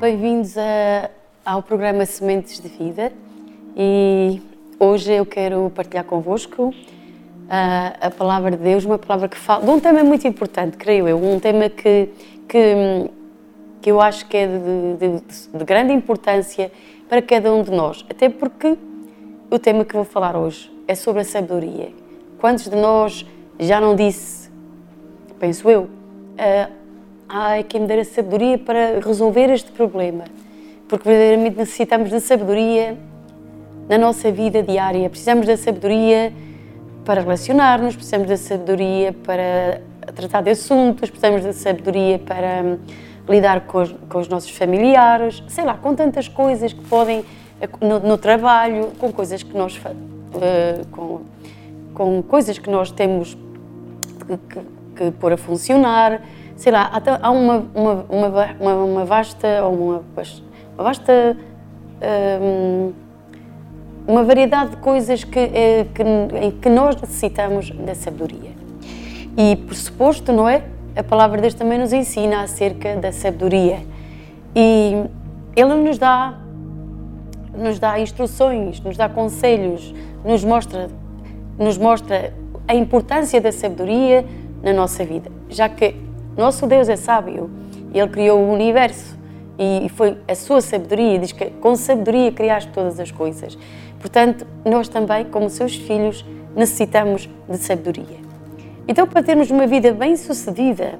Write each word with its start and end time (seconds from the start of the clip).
Bem-vindos 0.00 0.56
a- 0.58 1.10
ao 1.44 1.62
programa 1.62 2.04
Sementes 2.06 2.60
de 2.60 2.68
Vida. 2.68 3.12
E 3.76 4.40
hoje 4.78 5.12
eu 5.12 5.24
quero 5.26 5.70
partilhar 5.74 6.04
convosco 6.04 6.72
ah, 7.48 7.94
a 8.00 8.10
palavra 8.10 8.50
de 8.52 8.56
Deus, 8.58 8.84
uma 8.84 8.98
palavra 8.98 9.28
que 9.28 9.36
fala 9.36 9.64
de 9.64 9.70
um 9.70 9.78
tema 9.80 10.02
muito 10.02 10.26
importante, 10.26 10.76
creio 10.76 11.06
eu, 11.06 11.18
um 11.22 11.38
tema 11.38 11.68
que, 11.68 12.08
que, 12.48 13.10
que 13.82 13.90
eu 13.90 14.00
acho 14.00 14.26
que 14.26 14.36
é 14.36 14.46
de, 14.46 14.96
de- 15.20 15.58
de 15.58 15.64
grande 15.64 15.92
importância 15.92 16.72
para 17.08 17.20
cada 17.20 17.52
um 17.52 17.62
de 17.62 17.70
nós, 17.70 18.04
até 18.08 18.28
porque 18.30 18.76
o 19.50 19.58
tema 19.58 19.84
que 19.84 19.94
vou 19.94 20.04
falar 20.04 20.36
hoje 20.36 20.72
é 20.88 20.94
sobre 20.94 21.20
a 21.20 21.24
sabedoria. 21.24 21.90
Quantos 22.38 22.68
de 22.68 22.76
nós 22.76 23.26
já 23.58 23.78
não 23.80 23.94
disse, 23.94 24.50
penso 25.38 25.68
eu, 25.70 25.88
ah, 26.38 26.70
ai, 27.28 27.62
quem 27.64 27.80
me 27.80 27.86
dera 27.86 28.04
sabedoria 28.04 28.58
para 28.58 29.00
resolver 29.00 29.50
este 29.50 29.70
problema? 29.72 30.24
Porque 30.88 31.08
verdadeiramente 31.08 31.56
necessitamos 31.56 32.10
de 32.10 32.20
sabedoria 32.20 32.96
na 33.88 33.98
nossa 33.98 34.30
vida 34.30 34.62
diária. 34.62 35.08
Precisamos 35.08 35.46
da 35.46 35.56
sabedoria 35.56 36.32
para 37.04 37.20
relacionar-nos, 37.20 37.94
precisamos 37.96 38.28
da 38.28 38.36
sabedoria 38.36 39.12
para 39.12 39.80
tratar 40.14 40.42
de 40.42 40.50
assuntos, 40.50 41.10
precisamos 41.10 41.42
da 41.42 41.52
sabedoria 41.52 42.18
para 42.18 42.62
hum, 42.64 42.78
lidar 43.28 43.62
com 43.62 43.82
os, 43.82 43.94
com 44.08 44.18
os 44.18 44.28
nossos 44.28 44.50
familiares, 44.50 45.42
sei 45.48 45.64
lá, 45.64 45.74
com 45.74 45.94
tantas 45.94 46.28
coisas 46.28 46.72
que 46.72 46.84
podem, 46.84 47.24
no, 47.80 48.00
no 48.00 48.18
trabalho, 48.18 48.92
com 48.98 49.12
coisas 49.12 49.42
que 49.42 49.56
nós, 49.56 49.80
eh, 50.40 50.82
com, 50.90 51.20
com 51.94 52.22
coisas 52.22 52.58
que 52.58 52.70
nós 52.70 52.90
temos 52.90 53.36
que, 54.26 54.36
que, 54.36 54.60
que 54.96 55.10
pôr 55.12 55.32
a 55.32 55.36
funcionar, 55.36 56.22
sei 56.56 56.72
lá, 56.72 56.90
há, 57.22 57.30
uma, 57.30 57.66
uma, 57.74 58.06
uma, 58.08 58.74
uma, 58.84 59.04
vasta, 59.04 59.64
ou 59.64 59.74
uma, 59.74 60.04
uma 60.76 60.84
vasta, 60.84 61.36
hum, 62.40 62.92
uma 64.06 64.22
variedade 64.22 64.70
de 64.70 64.76
coisas 64.76 65.24
que, 65.24 65.38
eh, 65.38 65.86
que, 65.94 66.52
que 66.60 66.68
nós 66.68 67.00
necessitamos 67.00 67.70
da 67.70 67.94
sabedoria. 67.94 68.52
E, 69.36 69.56
por 69.56 69.74
suposto, 69.74 70.32
não 70.32 70.48
é? 70.48 70.64
A 70.94 71.02
palavra 71.02 71.36
de 71.38 71.42
Deus 71.42 71.54
também 71.54 71.78
nos 71.78 71.92
ensina 71.92 72.42
acerca 72.42 72.96
da 72.96 73.10
sabedoria. 73.10 73.80
E 74.54 75.04
Ele 75.56 75.74
nos 75.74 75.98
dá, 75.98 76.38
nos 77.56 77.78
dá 77.78 77.98
instruções, 77.98 78.80
nos 78.80 78.96
dá 78.96 79.08
conselhos, 79.08 79.92
nos 80.24 80.44
mostra, 80.44 80.88
nos 81.58 81.76
mostra 81.76 82.32
a 82.68 82.74
importância 82.74 83.40
da 83.40 83.50
sabedoria 83.50 84.24
na 84.62 84.72
nossa 84.72 85.04
vida. 85.04 85.30
Já 85.48 85.68
que 85.68 85.96
nosso 86.36 86.66
Deus 86.66 86.88
é 86.88 86.96
sábio, 86.96 87.50
Ele 87.92 88.08
criou 88.08 88.40
o 88.40 88.52
universo 88.52 89.16
e 89.58 89.88
foi 89.90 90.16
a 90.26 90.34
sua 90.34 90.60
sabedoria, 90.60 91.18
diz 91.18 91.32
que 91.32 91.46
com 91.46 91.76
sabedoria 91.76 92.32
criaste 92.32 92.70
todas 92.72 92.98
as 92.98 93.10
coisas. 93.10 93.56
Portanto, 94.00 94.46
nós 94.64 94.88
também, 94.88 95.24
como 95.24 95.48
seus 95.48 95.76
filhos, 95.76 96.24
necessitamos 96.54 97.28
de 97.48 97.56
sabedoria. 97.58 98.18
Então, 98.86 99.06
para 99.06 99.22
termos 99.22 99.50
uma 99.50 99.66
vida 99.66 99.92
bem-sucedida, 99.92 100.98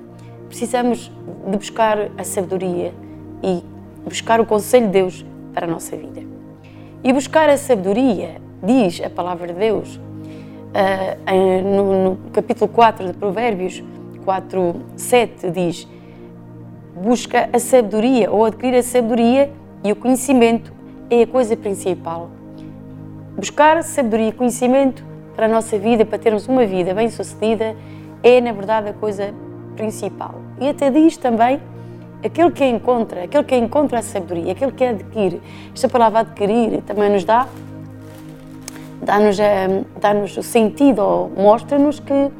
precisamos 0.48 1.10
de 1.50 1.56
buscar 1.56 2.10
a 2.16 2.24
sabedoria 2.24 2.94
e 3.42 3.62
buscar 4.04 4.40
o 4.40 4.46
conselho 4.46 4.86
de 4.86 4.92
Deus 4.92 5.26
para 5.52 5.66
a 5.66 5.68
nossa 5.68 5.96
vida. 5.96 6.22
E 7.02 7.12
buscar 7.12 7.48
a 7.48 7.56
sabedoria, 7.56 8.40
diz 8.62 9.02
a 9.04 9.10
palavra 9.10 9.48
de 9.48 9.54
Deus, 9.54 10.00
ah, 10.72 11.32
no 11.62 12.18
capítulo 12.32 12.68
4 12.68 13.06
de 13.06 13.12
Provérbios 13.12 13.82
4, 14.24 14.74
7, 14.96 15.50
diz: 15.50 15.86
Busca 16.96 17.48
a 17.52 17.58
sabedoria 17.58 18.30
ou 18.30 18.44
adquirir 18.44 18.78
a 18.78 18.82
sabedoria 18.82 19.50
e 19.82 19.92
o 19.92 19.96
conhecimento 19.96 20.72
é 21.10 21.22
a 21.22 21.26
coisa 21.26 21.56
principal. 21.56 22.30
Buscar 23.36 23.82
sabedoria 23.82 24.28
e 24.28 24.32
conhecimento 24.32 25.04
para 25.34 25.46
a 25.46 25.48
nossa 25.48 25.76
vida, 25.78 26.04
para 26.04 26.18
termos 26.18 26.46
uma 26.46 26.64
vida 26.64 26.94
bem-sucedida, 26.94 27.74
é, 28.22 28.40
na 28.40 28.52
verdade, 28.52 28.90
a 28.90 28.92
coisa 28.92 29.34
principal. 29.76 30.36
E 30.60 30.68
até 30.68 30.88
diz 30.90 31.16
também 31.16 31.60
aquele 32.24 32.52
que 32.52 32.64
encontra, 32.64 33.24
aquele 33.24 33.44
que 33.44 33.56
encontra 33.56 33.98
a 33.98 34.02
sabedoria, 34.02 34.52
aquele 34.52 34.72
que 34.72 34.84
adquire. 34.84 35.42
Esta 35.74 35.88
palavra 35.88 36.20
adquirir 36.20 36.80
também 36.82 37.10
nos 37.10 37.24
dá, 37.24 37.48
dá-nos 39.02 39.38
a- 39.40 40.00
dá-nos 40.00 40.36
o 40.36 40.42
sentido, 40.42 41.00
ou 41.00 41.32
mostra-nos 41.36 41.98
que 41.98 42.30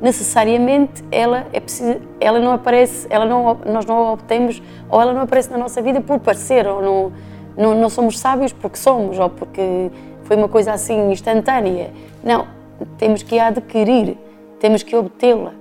necessariamente 0.00 1.02
ela 1.10 1.46
é 1.52 1.60
preciso, 1.60 1.98
ela 2.20 2.38
não 2.38 2.52
aparece, 2.52 3.06
ela 3.10 3.24
não, 3.24 3.58
nós 3.66 3.86
não 3.86 3.96
a 3.96 4.12
obtemos, 4.12 4.62
ou 4.90 5.00
ela 5.00 5.12
não 5.12 5.22
aparece 5.22 5.50
na 5.50 5.58
nossa 5.58 5.80
vida 5.80 6.00
por 6.00 6.18
parecer, 6.18 6.66
ou 6.66 6.82
não, 6.82 7.12
não, 7.56 7.74
não 7.74 7.88
somos 7.88 8.18
sábios 8.18 8.52
porque 8.52 8.76
somos, 8.76 9.18
ou 9.18 9.30
porque 9.30 9.90
foi 10.24 10.36
uma 10.36 10.48
coisa 10.48 10.72
assim 10.72 11.10
instantânea. 11.10 11.90
Não, 12.22 12.46
temos 12.98 13.22
que 13.22 13.38
a 13.38 13.48
adquirir, 13.48 14.16
temos 14.60 14.82
que 14.82 14.94
obtê-la, 14.94 15.52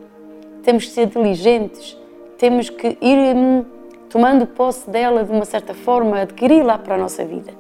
temos 0.64 0.86
que 0.86 0.92
ser 0.92 1.08
diligentes, 1.08 1.98
temos 2.38 2.70
que 2.70 2.98
ir 3.02 3.36
hum, 3.36 3.64
tomando 4.10 4.46
posse 4.46 4.90
dela 4.90 5.24
de 5.24 5.32
uma 5.32 5.46
certa 5.46 5.74
forma, 5.74 6.22
adquiri-la 6.22 6.78
para 6.78 6.96
a 6.96 6.98
nossa 6.98 7.24
vida. 7.24 7.54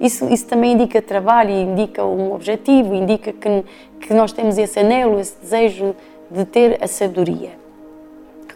Isso, 0.00 0.32
isso 0.32 0.46
também 0.46 0.72
indica 0.72 1.02
trabalho, 1.02 1.50
indica 1.50 2.04
um 2.04 2.32
objetivo, 2.32 2.94
indica 2.94 3.32
que, 3.32 3.64
que 4.00 4.14
nós 4.14 4.32
temos 4.32 4.56
esse 4.56 4.78
anelo, 4.78 5.20
esse 5.20 5.38
desejo 5.38 5.94
de 6.30 6.44
ter 6.44 6.82
a 6.82 6.86
sabedoria, 6.86 7.58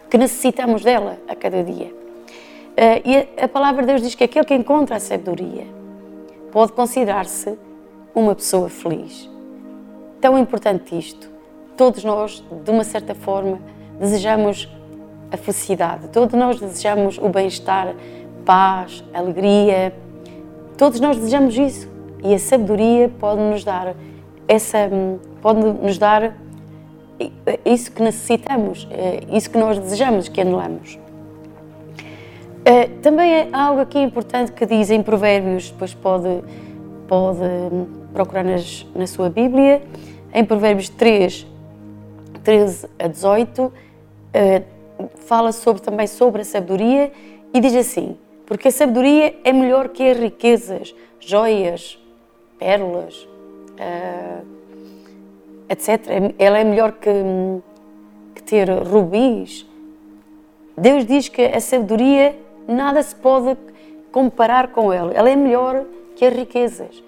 que 0.09 0.17
necessitamos 0.17 0.83
dela 0.83 1.19
a 1.27 1.35
cada 1.35 1.63
dia. 1.63 1.93
Eh, 2.77 3.03
e 3.05 3.43
a, 3.43 3.49
palavra 3.49 3.83
de 3.83 3.89
Deus 3.89 4.03
diz 4.03 4.15
que 4.15 4.25
aquele 4.25 4.45
que 4.45 4.55
encontra 4.55 4.97
a 4.97 5.01
sabedoria 5.01 5.67
pode 6.53 6.73
considerar-se 6.73 7.57
uma 8.15 8.35
pessoa 8.35 8.69
feliz. 8.69 9.29
Tão 10.21 10.39
importante 10.39 10.97
isto. 10.97 11.31
Todos 11.77 12.05
nós, 12.05 12.43
de 12.65 12.71
uma 12.71 12.85
certa 12.85 13.15
forma, 13.15 13.61
desejamos 13.99 14.69
a 15.31 15.37
felicidade, 15.37 16.09
todos 16.09 16.39
nós 16.39 16.61
desejamos 16.61 17.19
o 17.19 17.29
bem-estar, 17.29 17.95
paz, 18.45 19.03
alegria. 19.13 19.93
Todos 20.77 21.01
nós 21.01 21.17
desejamos 21.17 21.57
isso 21.57 21.89
e 22.23 22.35
a 22.35 22.39
sabedoria 22.39 23.11
pode 23.21 23.41
nos 23.41 23.65
dar 23.65 23.95
essa 24.47 24.79
pode 25.41 25.61
nos 25.61 25.99
dar 25.99 26.37
isso 27.65 27.93
que 27.93 28.03
necessitamos, 28.03 28.89
eh, 28.91 29.21
isso 29.33 29.51
que 29.51 29.59
nós 29.59 29.79
desejamos, 29.79 30.29
que 30.29 30.41
anelamos. 30.41 30.99
Eh, 32.65 32.89
Também 33.03 33.31
é 33.31 33.49
algo 33.53 33.81
aqui 33.81 33.99
importante 33.99 34.53
que 34.53 34.65
diz 34.67 34.91
em 34.91 35.03
Provérbios, 35.03 35.71
depois 35.71 35.95
pode, 35.95 36.43
pode 37.07 37.43
hum, 37.43 37.87
procurar 38.13 38.43
nas, 38.43 38.87
na 38.95 39.07
sua 39.07 39.29
Bíblia, 39.29 39.83
em 40.33 40.45
Provérbios 40.45 40.89
3, 40.89 41.47
13 42.43 42.89
a 42.99 43.07
18, 43.07 43.73
eh, 44.33 44.63
fala 45.27 45.53
sobre, 45.53 45.83
também 45.83 46.07
sobre 46.07 46.43
a 46.43 46.45
sabedoria 46.45 47.13
e 47.53 47.61
diz 47.61 47.75
assim: 47.75 48.17
Porque 48.47 48.69
a 48.69 48.71
sabedoria 48.71 49.35
é 49.45 49.53
melhor 49.53 49.89
que 49.91 50.03
as 50.09 50.19
riquezas, 50.19 50.95
joias, 51.21 51.99
pérolas, 52.59 53.29
eh, 53.79 54.41
etc. 55.75 56.35
Ela 56.39 56.59
é 56.59 56.65
melhor 56.65 56.93
que, 56.93 57.11
que 58.35 58.43
ter 58.43 58.71
rubis. 58.71 59.67
Deus 60.77 61.07
diz 61.07 61.29
que 61.29 61.43
a 61.43 61.61
sabedoria 61.61 62.37
nada 62.67 63.03
se 63.03 63.15
pode 63.15 63.57
comparar 64.11 64.69
com 64.69 64.93
ela. 64.93 65.13
Ela 65.13 65.31
é 65.31 65.37
melhor 65.37 65.85
que 66.17 66.25
as 66.25 66.35
riquezas. 66.35 67.03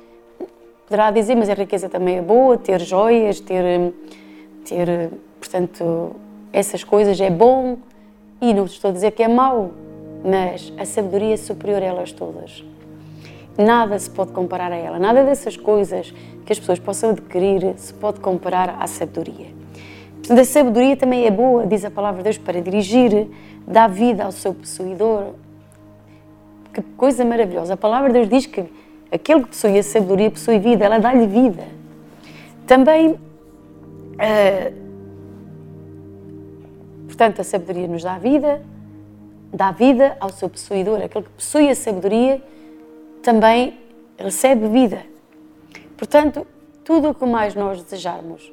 Poderá 0.86 1.10
dizer, 1.10 1.34
mas 1.34 1.48
a 1.48 1.54
riqueza 1.54 1.88
também 1.88 2.18
é 2.18 2.22
boa, 2.22 2.56
ter 2.56 2.80
joias, 2.80 3.40
ter, 3.40 3.92
ter 4.64 5.10
portanto, 5.40 6.14
essas 6.52 6.84
coisas 6.84 7.20
é 7.20 7.30
bom. 7.30 7.78
E 8.40 8.52
não 8.52 8.66
estou 8.66 8.90
a 8.90 8.92
dizer 8.92 9.12
que 9.12 9.22
é 9.22 9.28
mau, 9.28 9.70
mas 10.22 10.72
a 10.78 10.84
sabedoria 10.84 11.34
é 11.34 11.36
superior 11.36 11.82
a 11.82 11.86
elas 11.86 12.12
todas. 12.12 12.62
Nada 13.58 13.98
se 13.98 14.10
pode 14.10 14.32
comparar 14.32 14.70
a 14.70 14.76
ela, 14.76 14.98
nada 14.98 15.24
dessas 15.24 15.56
coisas 15.56 16.12
que 16.44 16.52
as 16.52 16.58
pessoas 16.58 16.78
possam 16.78 17.10
adquirir 17.10 17.74
se 17.76 17.92
pode 17.94 18.20
comparar 18.20 18.76
à 18.78 18.86
sabedoria. 18.86 19.46
Portanto, 20.18 20.40
a 20.40 20.44
sabedoria 20.44 20.96
também 20.96 21.24
é 21.24 21.30
boa, 21.30 21.66
diz 21.66 21.84
a 21.84 21.90
palavra 21.90 22.18
de 22.18 22.24
Deus, 22.24 22.38
para 22.38 22.60
dirigir, 22.60 23.28
dá 23.66 23.86
vida 23.86 24.24
ao 24.24 24.32
seu 24.32 24.52
possuidor. 24.52 25.34
Que 26.74 26.82
coisa 26.96 27.24
maravilhosa. 27.24 27.74
A 27.74 27.76
palavra 27.76 28.08
de 28.08 28.14
Deus 28.14 28.28
diz 28.28 28.44
que 28.44 28.64
aquele 29.10 29.42
que 29.42 29.48
possui 29.48 29.78
a 29.78 29.82
sabedoria 29.82 30.30
possui 30.30 30.58
vida, 30.58 30.84
ela 30.84 30.98
dá-lhe 30.98 31.26
vida. 31.26 31.64
Também, 32.66 33.16
ah, 34.18 34.72
portanto, 37.06 37.40
a 37.40 37.44
sabedoria 37.44 37.88
nos 37.88 38.02
dá 38.02 38.18
vida, 38.18 38.60
dá 39.52 39.70
vida 39.70 40.16
ao 40.20 40.28
seu 40.30 40.50
possuidor. 40.50 41.00
Aquele 41.02 41.24
que 41.24 41.30
possui 41.30 41.70
a 41.70 41.74
sabedoria 41.74 42.42
também 43.26 43.76
recebe 44.16 44.68
vida. 44.68 45.04
Portanto, 45.96 46.46
tudo 46.84 47.10
o 47.10 47.14
que 47.14 47.26
mais 47.26 47.56
nós 47.56 47.82
desejarmos, 47.82 48.52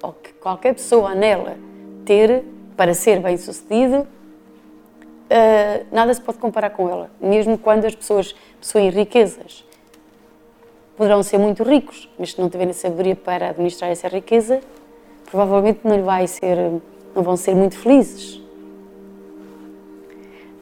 ou 0.00 0.12
que 0.12 0.32
qualquer 0.34 0.74
pessoa 0.74 1.10
anela 1.10 1.56
ter 2.04 2.44
para 2.76 2.94
ser 2.94 3.18
bem-sucedido, 3.18 4.06
uh, 4.06 5.86
nada 5.90 6.14
se 6.14 6.20
pode 6.20 6.38
comparar 6.38 6.70
com 6.70 6.88
ela, 6.88 7.10
mesmo 7.20 7.58
quando 7.58 7.84
as 7.84 7.96
pessoas 7.96 8.32
possuem 8.60 8.90
riquezas. 8.90 9.64
Poderão 10.96 11.24
ser 11.24 11.38
muito 11.38 11.64
ricos, 11.64 12.08
mas 12.16 12.30
se 12.30 12.40
não 12.40 12.48
tiverem 12.48 12.72
sabedoria 12.72 13.16
para 13.16 13.48
administrar 13.48 13.90
essa 13.90 14.06
riqueza, 14.06 14.60
provavelmente 15.28 15.80
não, 15.82 16.00
vai 16.04 16.28
ser, 16.28 16.56
não 17.12 17.24
vão 17.24 17.36
ser 17.36 17.56
muito 17.56 17.76
felizes. 17.76 18.40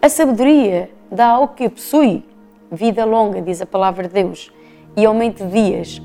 A 0.01 0.09
sabedoria 0.09 0.89
dá 1.11 1.27
ao 1.27 1.49
que 1.49 1.69
possui 1.69 2.25
vida 2.71 3.05
longa, 3.05 3.41
diz 3.41 3.61
a 3.61 3.67
palavra 3.67 4.07
de 4.07 4.15
Deus, 4.15 4.53
e 4.97 5.05
aumento 5.05 5.45
de 5.45 5.53
dias. 5.53 6.03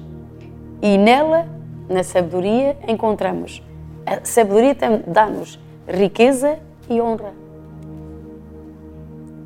E 0.82 0.98
nela, 0.98 1.48
na 1.90 2.04
sabedoria, 2.04 2.78
encontramos. 2.88 3.64
A 4.06 4.24
sabedoria 4.24 4.76
dá-nos 5.08 5.60
riqueza 5.88 6.60
e 6.90 7.02
honra. 7.02 7.34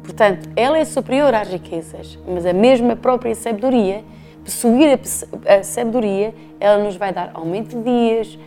Portanto, 0.03 0.49
ela 0.55 0.77
é 0.77 0.85
superior 0.85 1.33
às 1.33 1.47
riquezas, 1.47 2.17
mas 2.27 2.45
a 2.45 2.53
mesma 2.53 2.95
própria 2.95 3.35
sabedoria, 3.35 4.03
possuir 4.43 4.99
a 5.47 5.63
sabedoria, 5.63 6.33
ela 6.59 6.83
nos 6.83 6.95
vai 6.95 7.13
dar 7.13 7.31
aumento 7.33 7.77
de 7.77 7.83
dias, 7.83 8.39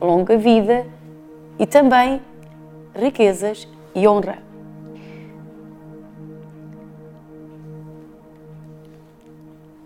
longa 0.00 0.36
vida 0.36 0.86
e 1.58 1.66
também 1.66 2.20
riquezas 2.94 3.66
e 3.94 4.06
honra. 4.06 4.45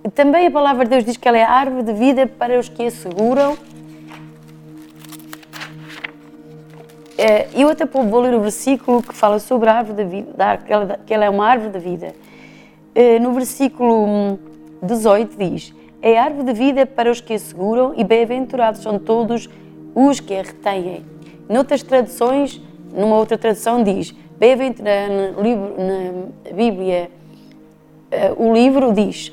Também 0.09 0.47
a 0.47 0.51
palavra 0.51 0.85
de 0.85 0.91
Deus 0.91 1.05
diz 1.05 1.17
que 1.19 1.29
ela 1.29 1.37
é 1.37 1.43
a 1.43 1.51
árvore 1.51 1.83
de 1.83 1.93
vida 1.93 2.27
para 2.27 2.59
os 2.59 2.71
que 2.71 2.87
a 2.87 2.91
seguram. 2.91 3.57
Eh, 7.19 7.49
eu 7.55 7.69
até 7.69 7.85
vou 7.85 8.21
ler 8.21 8.35
o 8.35 8.41
versículo 8.41 9.03
que 9.03 9.15
fala 9.15 9.39
sobre 9.39 9.69
a 9.69 9.75
árvore 9.75 10.03
da 10.03 10.09
vida, 10.09 10.59
que 11.07 11.13
ela 11.13 11.25
é 11.27 11.29
uma 11.29 11.47
árvore 11.47 11.71
da 11.71 11.79
vida. 11.79 12.15
Eh, 12.95 13.19
no 13.19 13.35
versículo 13.35 14.39
18 14.83 15.37
diz: 15.37 15.75
É 16.01 16.19
árvore 16.19 16.45
de 16.45 16.53
vida 16.55 16.87
para 16.87 17.11
os 17.11 17.21
que 17.21 17.35
a 17.35 17.39
seguram 17.39 17.93
e 17.95 18.03
bem-aventurados 18.03 18.81
são 18.81 18.99
todos 18.99 19.51
os 19.95 20.19
que 20.19 20.35
a 20.35 20.43
retêm. 20.43 21.05
Noutras 21.47 21.83
traduções, 21.83 22.59
numa 22.91 23.17
outra 23.17 23.37
tradução 23.37 23.85
diz: 23.85 24.15
Bem-aventurado, 24.39 25.13
na 25.77 26.55
Bíblia, 26.55 27.11
eh, 28.11 28.33
o 28.35 28.51
livro 28.55 28.95
diz: 28.95 29.31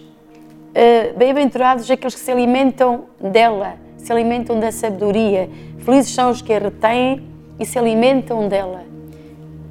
eh, 0.80 1.12
bem-aventurados 1.18 1.90
aqueles 1.90 2.14
que 2.14 2.22
se 2.22 2.32
alimentam 2.32 3.06
dela, 3.20 3.78
se 3.98 4.12
alimentam 4.12 4.60
da 4.60 4.72
sabedoria. 4.72 5.50
Felizes 5.80 6.14
são 6.14 6.30
os 6.30 6.40
que 6.40 6.54
a 6.54 6.60
retêm 6.60 7.28
e 7.60 7.66
se 7.66 7.80
alimentam 7.80 8.48
dela. 8.48 8.84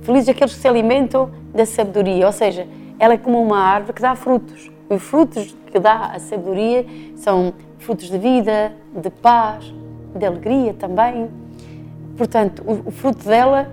Felizes 0.02 0.30
aqueles 0.30 0.54
que 0.54 0.60
se 0.60 0.66
alimentam 0.66 1.30
da 1.54 1.64
sabedoria, 1.64 2.26
ou 2.26 2.32
seja, 2.32 2.66
ela 2.98 3.14
é 3.14 3.16
como 3.16 3.40
uma 3.40 3.56
árvore 3.56 3.92
que 3.92 4.02
dá 4.02 4.16
frutos. 4.16 4.68
Os 4.90 5.00
frutos 5.00 5.54
que 5.70 5.78
dá 5.78 6.06
a 6.06 6.18
sabedoria 6.18 6.84
são 7.14 7.54
frutos 7.78 8.10
de 8.10 8.18
vida, 8.18 8.72
de 8.92 9.08
paz, 9.08 9.72
de 10.12 10.26
alegria 10.26 10.74
também. 10.74 11.30
Portanto, 12.16 12.64
o, 12.66 12.88
o 12.88 12.90
fruto 12.90 13.24
dela 13.24 13.70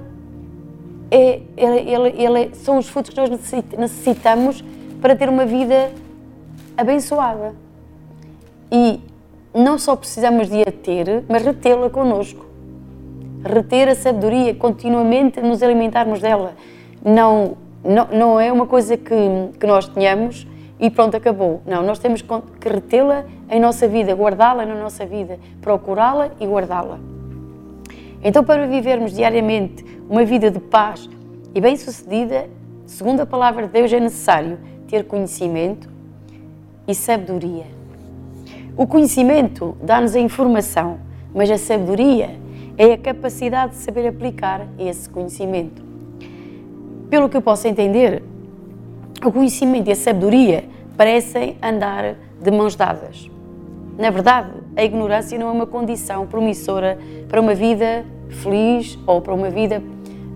é, 1.10 1.42
são 2.54 2.78
os 2.78 2.88
frutos 2.88 3.10
que 3.10 3.20
nós 3.20 3.32
necessitamos 3.76 4.64
para 5.02 5.16
ter 5.16 5.30
uma 5.30 5.48
vida 5.48 5.90
abençoada. 6.78 7.56
E 8.72 9.00
não 9.54 9.78
só 9.78 9.96
precisamos 9.96 10.50
de 10.50 10.62
a 10.62 10.72
ter, 10.72 11.24
mas 11.30 11.44
retê-la 11.44 11.90
connosco. 11.90 12.46
Reter 13.44 13.90
a 13.90 13.96
sabedoria, 13.96 14.56
continuamente 14.56 15.42
nos 15.42 15.62
alimentarmos 15.62 16.22
dela. 16.22 16.56
Não, 17.04 17.58
não, 17.84 18.08
não 18.08 18.40
é 18.40 18.52
uma 18.52 18.66
coisa 18.66 18.98
que, 18.98 19.16
que 19.60 19.68
nós 19.68 19.88
tenhamos 19.88 20.48
e 20.80 20.90
pronto, 20.90 21.16
acabou. 21.16 21.62
Não, 21.66 21.84
nós 21.84 22.00
temos 22.00 22.22
que 22.22 22.70
retê-la 22.70 23.26
em 23.50 23.60
nossa 23.60 23.88
vida, 23.88 24.14
guardá-la 24.14 24.66
na 24.66 24.76
nossa 24.76 25.06
vida, 25.06 25.40
procurá-la 25.62 26.32
e 26.40 26.46
guardá-la. 26.46 27.00
Então, 28.24 28.44
para 28.44 28.66
vivermos 28.66 29.14
diariamente 29.14 29.86
uma 30.10 30.26
vida 30.26 30.50
de 30.50 30.60
paz 30.60 31.10
e 31.54 31.62
bem-sucedida, 31.62 32.50
segundo 32.86 33.20
a 33.20 33.26
palavra 33.26 33.68
de 33.68 33.74
Deus, 33.74 33.94
é 33.94 34.00
necessário 34.00 34.58
ter 34.88 35.06
conhecimento, 35.06 35.90
e 36.88 36.94
sabedoria. 36.96 37.66
O 38.76 38.88
conhecimento 38.88 39.78
dá-nos 39.82 40.16
a 40.16 40.20
informação, 40.20 40.98
mas 41.34 41.50
a 41.50 41.58
sabedoria 41.58 42.36
é 42.78 42.94
a 42.94 42.98
capacidade 42.98 43.74
de 43.74 43.78
saber 43.80 44.08
aplicar 44.08 44.68
esse 44.80 45.10
conhecimento. 45.10 45.84
Pelo 47.10 47.30
que 47.30 47.38
eu 47.38 47.42
posso 47.42 47.68
entender, 47.68 48.24
o 49.24 49.32
conhecimento 49.32 49.90
e 49.90 49.92
a 49.92 49.96
sabedoria 49.96 50.66
parecem 50.98 51.56
andar 51.62 52.16
de 52.42 52.52
mãos 52.52 52.76
dadas. 52.76 53.30
Na 53.98 54.10
verdade, 54.10 54.50
a 54.76 54.84
ignorância 54.84 55.38
não 55.38 55.48
é 55.48 55.52
uma 55.52 55.68
condição 55.68 56.26
promissora 56.26 56.98
para 57.30 57.40
uma 57.40 57.54
vida 57.54 58.04
feliz 58.30 58.98
ou 59.06 59.22
para 59.22 59.34
uma 59.34 59.50
vida 59.50 59.82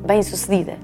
bem-sucedida. 0.05 0.75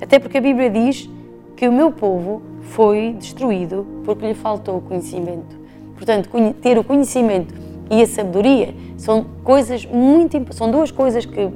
Até 0.00 0.18
porque 0.18 0.38
a 0.38 0.40
Bíblia 0.40 0.68
diz 0.68 1.08
que 1.54 1.68
o 1.68 1.72
meu 1.72 1.92
povo 1.92 2.42
foi 2.66 3.14
destruído 3.18 3.86
porque 4.04 4.26
lhe 4.26 4.34
faltou 4.34 4.78
o 4.78 4.80
conhecimento. 4.80 5.56
Portanto, 5.94 6.28
ter 6.60 6.78
o 6.78 6.84
conhecimento 6.84 7.54
e 7.90 8.02
a 8.02 8.06
sabedoria 8.06 8.74
são 8.96 9.24
coisas 9.44 9.86
muito 9.86 10.54
são 10.54 10.70
duas 10.70 10.90
coisas 10.90 11.24
que 11.24 11.50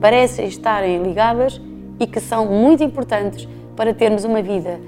parecem 0.00 0.46
estarem 0.46 1.02
ligadas 1.02 1.60
e 1.98 2.06
que 2.06 2.20
são 2.20 2.46
muito 2.46 2.82
importantes 2.82 3.48
para 3.76 3.92
termos 3.92 4.24
uma 4.24 4.42
vida 4.42 4.80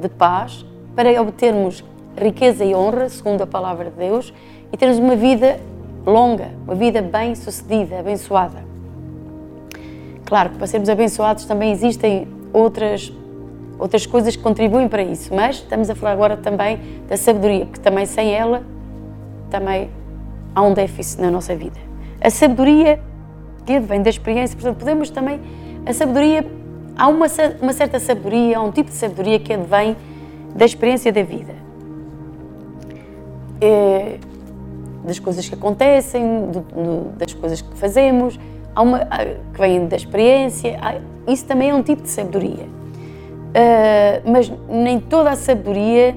de 0.00 0.08
paz, 0.08 0.64
para 0.94 1.20
obtermos 1.20 1.84
riqueza 2.16 2.64
e 2.64 2.74
honra, 2.74 3.08
segundo 3.08 3.42
a 3.42 3.46
palavra 3.46 3.90
de 3.90 3.96
Deus, 3.96 4.32
e 4.72 4.76
termos 4.76 4.98
uma 4.98 5.16
vida 5.16 5.58
longa, 6.06 6.50
uma 6.64 6.74
vida 6.74 7.02
bem-sucedida, 7.02 7.98
abençoada. 7.98 8.64
Claro 10.24 10.50
que 10.50 10.58
para 10.58 10.66
sermos 10.66 10.88
abençoados 10.88 11.44
também 11.44 11.72
existem 11.72 12.28
outras 12.52 13.12
outras 13.80 14.04
coisas 14.04 14.36
que 14.36 14.42
contribuem 14.42 14.88
para 14.88 15.02
isso, 15.02 15.34
mas 15.34 15.56
estamos 15.56 15.88
a 15.88 15.94
falar 15.94 16.12
agora 16.12 16.36
também 16.36 16.78
da 17.08 17.16
sabedoria, 17.16 17.66
que 17.66 17.80
também 17.80 18.04
sem 18.04 18.32
ela 18.32 18.62
também 19.48 19.90
há 20.54 20.62
um 20.62 20.74
déficit 20.74 21.20
na 21.20 21.30
nossa 21.30 21.56
vida. 21.56 21.80
A 22.20 22.30
sabedoria 22.30 23.00
que 23.64 23.80
vem 23.80 24.02
da 24.02 24.10
experiência, 24.10 24.56
portanto, 24.56 24.78
podemos 24.78 25.10
também 25.10 25.40
a 25.86 25.92
sabedoria 25.92 26.44
há 26.96 27.08
uma, 27.08 27.26
uma 27.60 27.72
certa 27.72 27.98
sabedoria, 27.98 28.58
há 28.58 28.62
um 28.62 28.70
tipo 28.70 28.90
de 28.90 28.96
sabedoria 28.96 29.38
que 29.38 29.52
advém 29.52 29.96
da 30.54 30.64
experiência 30.64 31.10
da 31.10 31.22
vida. 31.22 31.54
É, 33.60 34.18
das 35.04 35.18
coisas 35.18 35.48
que 35.48 35.54
acontecem, 35.54 36.50
do, 36.50 36.60
do, 36.60 37.16
das 37.16 37.32
coisas 37.32 37.62
que 37.62 37.76
fazemos, 37.76 38.38
há 38.74 38.82
uma 38.82 39.00
que 39.00 39.60
vem 39.60 39.86
da 39.86 39.96
experiência, 39.96 40.78
há, 40.80 41.00
isso 41.30 41.46
também 41.46 41.70
é 41.70 41.74
um 41.74 41.82
tipo 41.82 42.02
de 42.02 42.10
sabedoria. 42.10 42.79
Uh, 43.50 44.30
mas 44.30 44.52
nem 44.68 45.00
toda 45.00 45.30
a 45.30 45.36
sabedoria 45.36 46.14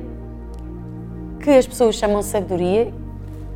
que 1.39 1.49
as 1.49 1.65
pessoas 1.65 1.95
chamam 1.95 2.21
sabedoria, 2.21 2.93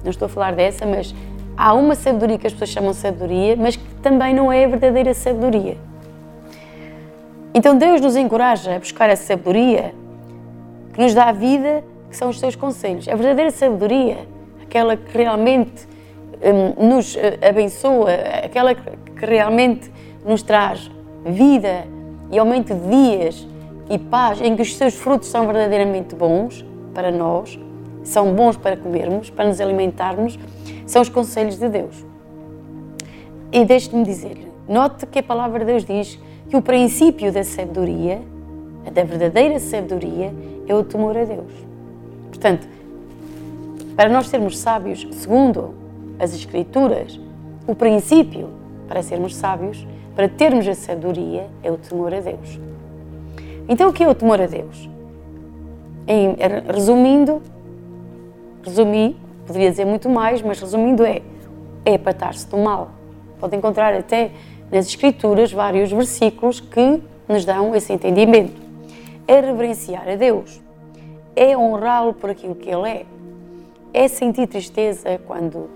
não 0.03 0.09
estou 0.09 0.25
a 0.25 0.29
falar 0.29 0.53
dessa, 0.53 0.85
mas 0.85 1.13
há 1.55 1.73
uma 1.73 1.95
sabedoria 1.95 2.37
que 2.37 2.47
as 2.47 2.53
pessoas 2.53 2.69
chamam 2.71 2.93
sabedoria, 2.93 3.55
mas 3.55 3.75
que 3.75 3.95
também 4.01 4.33
não 4.33 4.51
é 4.51 4.65
a 4.65 4.67
verdadeira 4.67 5.13
sabedoria. 5.13 5.77
Então 7.53 7.77
Deus 7.77 8.01
nos 8.01 8.15
encoraja 8.15 8.75
a 8.75 8.79
buscar 8.79 9.09
a 9.09 9.15
sabedoria 9.15 9.93
que 10.93 11.01
nos 11.01 11.13
dá 11.13 11.25
a 11.25 11.31
vida, 11.31 11.83
que 12.09 12.17
são 12.17 12.29
os 12.29 12.39
seus 12.39 12.55
conselhos. 12.55 13.07
A 13.07 13.15
verdadeira 13.15 13.51
sabedoria, 13.51 14.17
aquela 14.61 14.97
que 14.97 15.17
realmente 15.17 15.87
um, 16.41 16.87
nos 16.87 17.15
eh, 17.15 17.39
abençoa, 17.47 18.11
aquela 18.43 18.75
que 18.75 19.25
realmente 19.25 19.91
nos 20.25 20.41
traz 20.43 20.91
vida 21.25 21.85
e 22.31 22.37
aumento 22.37 22.73
de 22.73 22.89
dias 22.89 23.47
e 23.89 23.97
paz, 23.97 24.41
em 24.41 24.55
que 24.55 24.61
os 24.61 24.75
seus 24.75 24.95
frutos 24.95 25.29
são 25.29 25.45
verdadeiramente 25.45 26.15
bons 26.15 26.65
para 26.93 27.11
nós, 27.11 27.59
são 28.03 28.33
bons 28.33 28.57
para 28.57 28.75
comermos, 28.75 29.29
para 29.29 29.45
nos 29.47 29.59
alimentarmos, 29.61 30.37
são 30.85 31.01
os 31.01 31.09
conselhos 31.09 31.57
de 31.57 31.69
Deus. 31.69 32.05
E 33.51 33.63
deixe-me 33.65 34.03
dizer-lhe, 34.03 34.47
note 34.67 35.05
que 35.05 35.19
a 35.19 35.23
palavra 35.23 35.59
de 35.59 35.65
Deus 35.65 35.85
diz 35.85 36.19
que 36.49 36.55
o 36.55 36.61
princípio 36.61 37.31
da 37.31 37.43
sabedoria, 37.43 38.21
da 38.93 39.03
verdadeira 39.03 39.59
sabedoria, 39.59 40.33
é 40.67 40.75
o 40.75 40.83
temor 40.83 41.17
a 41.17 41.25
Deus. 41.25 41.51
Portanto, 42.29 42.67
para 43.95 44.09
nós 44.09 44.27
sermos 44.27 44.57
sábios, 44.57 45.07
segundo 45.11 45.73
as 46.19 46.33
Escrituras, 46.33 47.19
o 47.65 47.75
princípio 47.75 48.49
para 48.87 49.03
sermos 49.03 49.35
sábios, 49.35 49.85
para 50.15 50.29
termos 50.29 50.67
a 50.67 50.73
sabedoria, 50.73 51.47
é 51.61 51.71
o 51.71 51.77
temor 51.77 52.13
a 52.13 52.19
Deus. 52.19 52.59
Então, 53.69 53.89
o 53.89 53.93
que 53.93 54.03
é 54.03 54.07
o 54.07 54.15
temor 54.15 54.41
a 54.41 54.45
Deus? 54.45 54.89
Em, 56.07 56.35
resumindo, 56.73 57.41
resumi, 58.63 59.17
poderia 59.45 59.69
dizer 59.69 59.85
muito 59.85 60.09
mais, 60.09 60.41
mas 60.41 60.59
resumindo 60.59 61.05
é, 61.05 61.21
é 61.85 61.95
apartar-se 61.95 62.47
do 62.47 62.57
mal. 62.57 62.91
Pode 63.39 63.55
encontrar 63.55 63.93
até 63.93 64.31
nas 64.71 64.87
Escrituras 64.87 65.51
vários 65.51 65.91
versículos 65.91 66.59
que 66.59 67.01
nos 67.27 67.45
dão 67.45 67.75
esse 67.75 67.91
entendimento. 67.91 68.67
é 69.27 69.41
reverenciar 69.41 70.07
a 70.07 70.15
Deus, 70.15 70.61
é 71.35 71.57
honrá-lo 71.57 72.13
por 72.13 72.29
aquilo 72.29 72.55
que 72.55 72.69
Ele 72.69 72.89
é, 72.89 73.05
é 73.93 74.07
sentir 74.07 74.47
tristeza 74.47 75.19
quando 75.27 75.69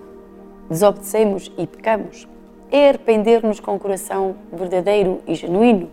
desobedecemos 0.69 1.51
e 1.57 1.67
pecamos, 1.67 2.27
é 2.71 2.87
arrepender-nos 2.87 3.59
com 3.59 3.75
o 3.75 3.79
coração 3.79 4.35
verdadeiro 4.53 5.19
e 5.27 5.35
genuíno, 5.35 5.89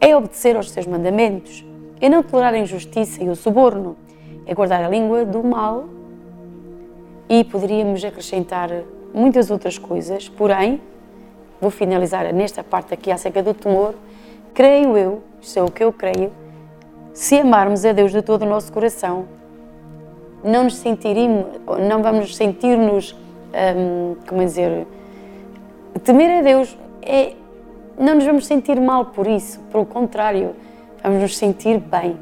é 0.00 0.16
obedecer 0.16 0.56
aos 0.56 0.70
seus 0.70 0.86
mandamentos, 0.86 1.64
é 2.00 2.08
não 2.08 2.22
tolerar 2.22 2.54
a 2.54 2.58
injustiça 2.58 3.22
e 3.22 3.28
o 3.28 3.36
suborno, 3.36 3.96
é 4.46 4.54
guardar 4.54 4.82
a 4.82 4.88
língua 4.88 5.24
do 5.24 5.42
mal. 5.42 5.86
E 7.28 7.44
poderíamos 7.44 8.02
acrescentar 8.04 8.70
muitas 9.12 9.50
outras 9.50 9.76
coisas, 9.76 10.28
porém, 10.28 10.80
vou 11.60 11.70
finalizar 11.70 12.32
nesta 12.32 12.62
parte 12.62 12.94
aqui 12.94 13.10
acerca 13.10 13.42
do 13.42 13.52
temor, 13.52 13.94
creio 14.54 14.96
eu, 14.96 15.22
isto 15.40 15.58
é 15.58 15.62
o 15.62 15.70
que 15.70 15.84
eu 15.84 15.92
creio, 15.92 16.32
se 17.12 17.38
amarmos 17.38 17.84
a 17.84 17.92
Deus 17.92 18.12
de 18.12 18.22
todo 18.22 18.42
o 18.42 18.46
nosso 18.46 18.72
coração, 18.72 19.26
não 20.42 20.64
nos 20.64 20.76
sentiremos, 20.76 21.46
não 21.88 22.02
vamos 22.02 22.36
sentir-nos, 22.36 23.12
hum, 23.76 24.16
como 24.26 24.40
dizer, 24.40 24.86
temer 26.04 26.38
a 26.38 26.42
Deus 26.42 26.78
é, 27.02 27.34
não 27.98 28.14
nos 28.14 28.24
vamos 28.24 28.46
sentir 28.46 28.80
mal 28.80 29.06
por 29.06 29.26
isso, 29.26 29.60
pelo 29.72 29.84
contrário, 29.84 30.54
vamos 31.02 31.20
nos 31.22 31.36
sentir 31.36 31.78
bem. 31.78 32.16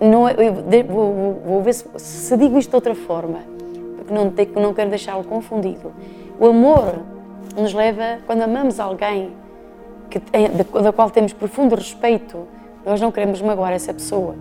Não, 0.00 0.28
é, 0.28 0.34
eu 0.34 0.84
vou, 0.84 1.40
vou, 1.44 1.62
ver 1.62 1.72
se, 1.72 1.86
se, 1.96 2.36
digo 2.36 2.58
isto 2.58 2.70
de 2.70 2.76
outra 2.76 2.94
forma, 2.94 3.38
porque 3.96 4.12
não, 4.12 4.32
não 4.62 4.74
quero 4.74 4.90
deixá-lo 4.90 5.24
confundido. 5.24 5.92
O 6.38 6.46
amor 6.46 7.00
nos 7.56 7.72
leva, 7.72 8.18
quando 8.26 8.42
amamos 8.42 8.78
alguém 8.78 9.30
que, 10.10 10.18
da, 10.18 10.80
da 10.82 10.92
qual 10.92 11.10
temos 11.10 11.32
profundo 11.32 11.74
respeito, 11.74 12.46
nós 12.84 13.00
não 13.00 13.10
queremos 13.10 13.40
magoar 13.40 13.72
essa 13.72 13.92
pessoa. 13.94 14.34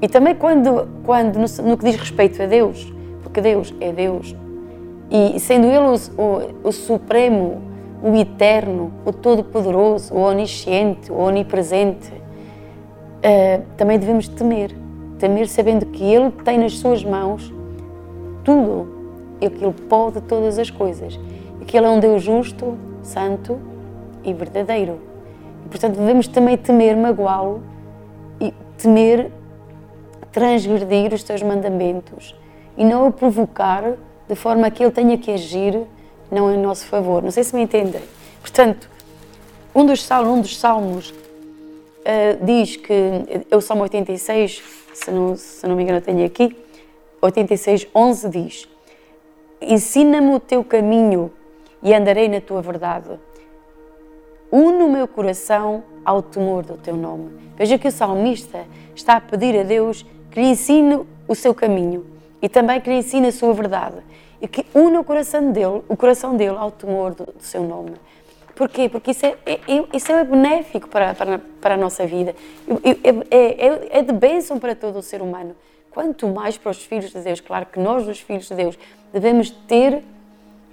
E 0.00 0.08
também 0.08 0.34
quando, 0.34 0.86
quando 1.04 1.36
no, 1.36 1.68
no 1.68 1.78
que 1.78 1.84
diz 1.86 1.96
respeito 1.96 2.42
a 2.42 2.46
Deus, 2.46 2.92
porque 3.22 3.40
Deus 3.40 3.74
é 3.80 3.92
Deus, 3.92 4.36
e 5.10 5.40
sendo 5.40 5.66
Ele 5.66 5.78
o, 5.78 5.94
o, 6.20 6.68
o 6.68 6.72
Supremo, 6.72 7.62
o 8.02 8.14
Eterno, 8.14 8.92
o 9.04 9.12
Todo-Poderoso, 9.12 10.14
o 10.14 10.20
Onisciente, 10.20 11.10
o 11.10 11.16
Onipresente, 11.16 12.12
uh, 12.12 13.62
também 13.76 13.98
devemos 13.98 14.28
temer. 14.28 14.74
Temer 15.18 15.48
sabendo 15.48 15.86
que 15.86 16.04
Ele 16.04 16.30
tem 16.44 16.58
nas 16.58 16.78
Suas 16.78 17.02
mãos 17.04 17.52
tudo, 18.44 18.88
e 19.40 19.50
que 19.50 19.64
Ele 19.64 19.74
pode 19.88 20.20
todas 20.22 20.58
as 20.58 20.70
coisas, 20.70 21.18
e 21.60 21.64
que 21.64 21.76
Ele 21.76 21.86
é 21.86 21.90
um 21.90 22.00
Deus 22.00 22.22
justo, 22.22 22.76
santo 23.02 23.58
e 24.22 24.32
verdadeiro. 24.32 25.00
E, 25.64 25.68
portanto, 25.68 25.96
devemos 25.96 26.28
também 26.28 26.56
temer 26.56 26.96
magoá-lo 26.96 27.62
e 28.40 28.52
temer 28.76 29.30
transgredir 30.36 31.14
os 31.14 31.22
seus 31.22 31.42
mandamentos 31.42 32.34
e 32.76 32.84
não 32.84 33.08
o 33.08 33.12
provocar 33.12 33.94
de 34.28 34.34
forma 34.34 34.70
que 34.70 34.84
ele 34.84 34.92
tenha 34.92 35.16
que 35.16 35.30
agir 35.30 35.86
não 36.30 36.52
em 36.52 36.58
nosso 36.58 36.86
favor. 36.86 37.22
Não 37.22 37.30
sei 37.30 37.44
se 37.44 37.54
me 37.54 37.62
entendem. 37.62 38.02
Portanto, 38.40 38.88
um 39.74 39.84
dos 39.84 40.02
salmos, 40.02 40.32
um 40.32 40.40
dos 40.40 40.58
salmos 40.58 41.10
uh, 41.10 42.44
diz 42.44 42.76
que, 42.76 42.92
é 43.50 43.56
o 43.56 43.60
Salmo 43.60 43.82
86, 43.82 44.62
se 44.94 45.10
não, 45.10 45.36
se 45.36 45.66
não 45.66 45.76
me 45.76 45.82
engano 45.82 45.98
eu 45.98 46.02
tenho 46.02 46.24
aqui, 46.24 46.56
86, 47.20 47.88
11 47.94 48.28
diz 48.28 48.68
Ensina-me 49.60 50.34
o 50.34 50.40
teu 50.40 50.62
caminho 50.62 51.32
e 51.82 51.94
andarei 51.94 52.28
na 52.28 52.40
tua 52.40 52.60
verdade. 52.60 53.18
Une 54.52 54.82
o 54.82 54.88
meu 54.88 55.08
coração 55.08 55.82
ao 56.04 56.22
temor 56.22 56.62
do 56.62 56.76
teu 56.76 56.94
nome. 56.94 57.30
Veja 57.56 57.78
que 57.78 57.88
o 57.88 57.92
salmista 57.92 58.64
está 58.94 59.16
a 59.16 59.20
pedir 59.20 59.58
a 59.58 59.62
Deus 59.62 60.04
que 60.30 60.40
lhe 60.40 60.48
ensine 60.48 61.06
o 61.26 61.34
seu 61.34 61.54
caminho 61.54 62.06
e 62.40 62.48
também 62.48 62.80
que 62.80 62.90
lhe 62.90 62.96
ensine 62.96 63.28
a 63.28 63.32
sua 63.32 63.52
verdade 63.52 63.96
que 64.48 64.66
une 64.74 64.98
o 64.98 65.04
coração 65.04 65.52
dele, 65.52 65.82
o 65.88 65.96
coração 65.96 66.36
dele 66.36 66.56
ao 66.56 66.70
temor 66.70 67.14
do, 67.14 67.24
do 67.26 67.42
seu 67.42 67.62
nome. 67.62 67.92
Porquê? 68.54 68.88
Porque 68.88 69.10
isso 69.10 69.26
é, 69.26 69.36
é, 69.44 69.52
é, 69.52 69.84
isso 69.92 70.10
é 70.10 70.24
benéfico 70.24 70.88
para, 70.88 71.14
para, 71.14 71.40
para 71.60 71.74
a 71.74 71.76
nossa 71.76 72.06
vida, 72.06 72.34
é, 72.82 73.36
é, 73.36 73.98
é 73.98 74.02
de 74.02 74.12
bênção 74.12 74.58
para 74.58 74.74
todo 74.74 74.98
o 74.98 75.02
ser 75.02 75.20
humano. 75.20 75.54
Quanto 75.90 76.26
mais 76.28 76.56
para 76.56 76.70
os 76.70 76.84
filhos 76.84 77.10
de 77.10 77.20
Deus, 77.20 77.40
claro 77.40 77.66
que 77.66 77.78
nós, 77.78 78.06
os 78.06 78.20
filhos 78.20 78.48
de 78.48 78.54
Deus, 78.54 78.78
devemos 79.12 79.50
ter 79.50 80.02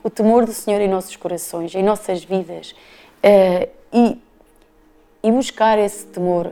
o 0.03 0.09
temor 0.09 0.45
do 0.45 0.51
Senhor 0.51 0.81
em 0.81 0.87
nossos 0.87 1.15
corações, 1.15 1.73
em 1.75 1.83
nossas 1.83 2.23
vidas. 2.23 2.75
Uh, 3.23 3.69
e, 3.93 4.19
e 5.21 5.31
buscar 5.31 5.77
esse 5.77 6.05
temor. 6.07 6.51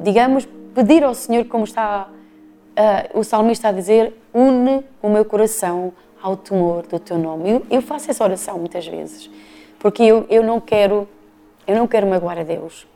Digamos, 0.00 0.48
pedir 0.74 1.04
ao 1.04 1.14
Senhor, 1.14 1.44
como 1.46 1.64
está 1.64 2.08
uh, 2.08 3.18
o 3.18 3.24
salmista 3.24 3.68
a 3.68 3.72
dizer, 3.72 4.14
une 4.32 4.82
o 5.02 5.08
meu 5.10 5.24
coração 5.24 5.92
ao 6.22 6.36
temor 6.36 6.86
do 6.86 6.98
teu 6.98 7.18
nome. 7.18 7.50
Eu, 7.50 7.62
eu 7.70 7.82
faço 7.82 8.10
essa 8.10 8.22
oração 8.24 8.58
muitas 8.58 8.86
vezes, 8.86 9.30
porque 9.78 10.02
eu, 10.02 10.26
eu 10.28 10.42
não 10.42 10.60
quero 10.60 11.08
eu 11.66 11.76
não 11.76 11.86
quero 11.86 12.06
magoar 12.06 12.38
a 12.38 12.42
Deus, 12.42 12.86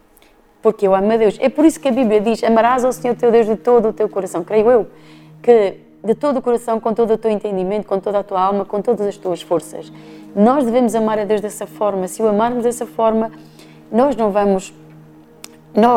porque 0.61 0.87
eu 0.87 0.95
amo 0.95 1.13
a 1.13 1.17
Deus. 1.17 1.39
É 1.41 1.49
por 1.49 1.65
isso 1.65 1.79
que 1.79 1.89
a 1.89 1.93
Bíblia 1.93 2.21
diz: 2.21 2.43
amarás 2.43 2.85
ao 2.85 2.93
Senhor 2.93 3.15
teu 3.17 3.31
Deus 3.31 3.47
de 3.47 3.57
todo 3.57 3.89
o 3.89 3.93
teu 3.93 4.09
coração. 4.09 4.43
Creio 4.43 4.71
eu 4.71 4.87
que 5.43 5.77
de 6.05 6.15
todo 6.15 6.39
o 6.39 6.43
coração, 6.43 6.79
com 6.79 6.93
todo 6.93 7.15
o 7.15 7.19
teu 7.19 7.31
entendimento, 7.31 7.87
com 7.87 7.99
toda 7.99 8.19
a 8.19 8.23
tua 8.23 8.41
alma, 8.41 8.65
com 8.65 8.83
todas 8.83 9.07
as 9.07 9.17
tuas 9.17 9.41
forças. 9.41 9.91
Nós 10.37 10.65
devemos 10.65 10.95
amar 10.95 11.19
a 11.19 11.25
Deus 11.25 11.41
dessa 11.41 11.67
forma. 11.67 12.07
Se 12.09 12.23
o 12.23 12.29
amarmos 12.29 12.65
dessa 12.65 12.85
forma, 12.85 13.33
nós 13.91 14.15
não 14.15 14.31
vamos. 14.31 14.75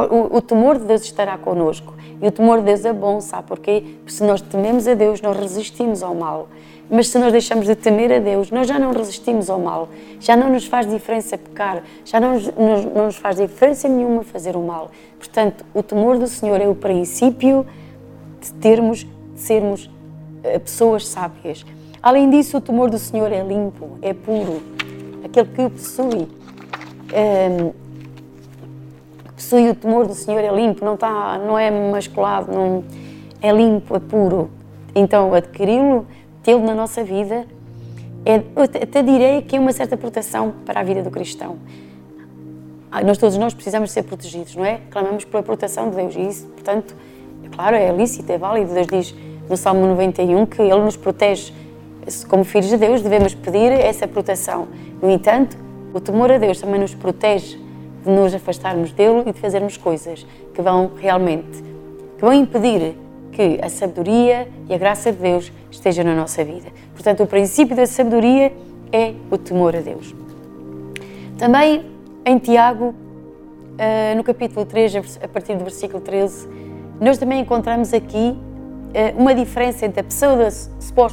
O, 0.10 0.38
o, 0.38 0.42
temor 0.42 0.80
de 0.80 0.86
Deus 0.86 1.02
estará 1.02 1.38
connosco. 1.38 1.94
E 2.22 2.28
o 2.28 2.32
temor 2.32 2.60
de 2.60 2.66
Deus 2.66 2.86
é 2.86 2.94
bom, 2.94 3.20
sabe 3.20 3.48
porquê? 3.48 3.84
Porque 3.98 4.12
se 4.12 4.24
nós 4.24 4.42
tememos 4.42 4.88
a 4.88 4.94
Deus, 4.94 5.22
nós 5.22 5.38
resistimos 5.38 6.02
ao 6.02 6.16
mal. 6.16 6.48
Mas 6.90 7.10
se 7.10 7.20
nós 7.20 7.32
deixamos 7.32 7.66
de 7.66 7.76
temer 7.76 8.12
a 8.14 8.20
Deus, 8.20 8.50
nós 8.50 8.68
já 8.68 8.80
não 8.80 8.92
resistimos 8.92 9.50
ao 9.50 9.60
mal. 9.60 9.90
Já 10.20 10.38
não 10.38 10.50
nos 10.50 10.66
faz 10.66 10.88
diferença 10.88 11.38
pecar. 11.38 11.84
Já 12.06 12.20
não 12.20 12.34
nos, 12.34 12.48
não 12.56 13.06
nos 13.06 13.18
faz 13.18 13.36
diferença 13.36 13.90
nenhuma 13.90 14.24
fazer 14.24 14.56
o 14.56 14.62
mal. 14.62 14.90
Portanto, 15.18 15.66
o 15.74 15.84
temor 15.84 16.18
do 16.18 16.28
Senhor 16.28 16.62
é 16.62 16.68
o 16.68 16.76
princípio 16.76 17.66
de 18.40 18.54
termos, 18.54 19.00
de 19.00 19.40
sermos 19.40 19.90
eh, 20.44 20.60
pessoas 20.60 21.08
sábias. 21.08 21.66
Além 22.02 22.30
disso, 22.30 22.58
o 22.58 22.62
temor 22.62 22.90
do 22.90 22.98
Senhor 22.98 23.32
é 23.32 23.44
limpo, 23.44 23.98
é 24.02 24.14
puro. 24.14 24.62
Aquele 25.26 25.50
que 25.50 25.62
o 25.62 25.70
possui, 25.70 26.28
é, 27.12 27.72
possui 29.36 29.70
o 29.70 29.76
temor 29.76 30.08
do 30.08 30.14
Senhor 30.14 30.40
é 30.40 30.54
limpo, 30.56 30.86
não, 30.86 30.94
está, 30.94 31.38
não 31.38 31.58
é 31.60 31.70
masculado, 31.70 32.52
não, 32.52 32.84
é 33.42 33.52
limpo, 33.52 33.96
é 33.96 34.00
puro. 34.00 34.50
Então, 34.96 35.34
adquiri-lo, 35.34 36.08
tê-lo 36.48 36.64
na 36.64 36.74
nossa 36.74 37.04
vida, 37.04 37.46
é, 38.26 38.36
até 38.82 39.04
direi 39.04 39.42
que 39.42 39.58
é 39.58 39.60
uma 39.60 39.74
certa 39.74 39.98
proteção 39.98 40.54
para 40.66 40.80
a 40.80 40.84
vida 40.84 41.04
do 41.04 41.12
cristão. 41.12 41.58
Ah, 42.90 43.04
nós 43.04 43.18
todos 43.18 43.38
nós 43.38 43.54
precisamos 43.54 43.92
ser 43.92 44.04
protegidos, 44.04 44.56
não 44.56 44.64
é? 44.64 44.80
Clamamos 44.90 45.26
pela 45.26 45.44
proteção 45.44 45.90
de 45.90 45.98
Deus 45.98 46.16
e 46.16 46.22
isso, 46.22 46.48
portanto, 46.48 46.96
é 47.44 47.50
claro, 47.54 47.76
é 47.76 47.92
lícito, 47.92 48.32
é 48.32 48.38
válido. 48.38 48.74
Deus 48.74 48.88
diz 48.88 49.16
no 49.50 49.58
Salmo 49.58 49.86
91 49.88 50.46
que 50.46 50.62
Ele 50.62 50.80
nos 50.80 50.96
protege. 50.96 51.52
Como 52.30 52.46
filhos 52.46 52.70
de 52.70 52.78
Deus, 52.78 53.02
devemos 53.02 53.34
pedir 53.34 53.74
essa 53.74 54.08
proteção. 54.08 54.70
No 55.02 55.12
entanto, 55.12 55.58
o 55.94 56.00
temor 56.00 56.32
a 56.32 56.38
Deus 56.38 56.62
também 56.62 56.80
nos 56.80 56.96
protege 56.96 57.60
de 58.06 58.10
nos 58.10 58.34
afastarmos 58.34 58.94
dele 58.94 59.24
e 59.26 59.34
de 59.34 59.40
fazermos 59.42 59.76
coisas 59.76 60.26
que 60.54 60.62
vão 60.62 60.92
realmente, 60.96 61.62
que 62.18 62.22
vão 62.22 62.32
impedir 62.32 62.96
que 63.38 63.60
a 63.62 63.70
sabedoria 63.70 64.48
e 64.68 64.74
a 64.74 64.80
graça 64.80 65.12
de 65.12 65.20
Deus 65.20 65.52
estejam 65.70 66.04
na 66.04 66.16
nossa 66.16 66.44
vida. 66.44 66.70
Portanto, 66.92 67.22
o 67.22 67.28
princípio 67.28 67.76
da 67.76 67.86
sabedoria 67.86 68.52
é 68.92 69.14
o 69.30 69.38
temor 69.38 69.76
a 69.76 69.80
Deus. 69.80 70.16
Também 71.38 71.86
em 72.26 72.40
Tiago, 72.40 72.96
eh, 73.78 74.16
no 74.16 74.24
capítulo 74.24 74.66
3, 74.66 75.20
a 75.22 75.28
partir 75.28 75.56
do 75.56 75.64
versículo 75.64 76.02
13, 76.02 76.50
nós 77.00 77.20
também 77.20 77.42
encontramos 77.42 77.94
aqui 77.94 78.36
eh, 78.92 79.14
uma 79.16 79.36
diferença 79.36 79.86
entre 79.86 80.00
a 80.00 80.04
pseudo 80.04 80.42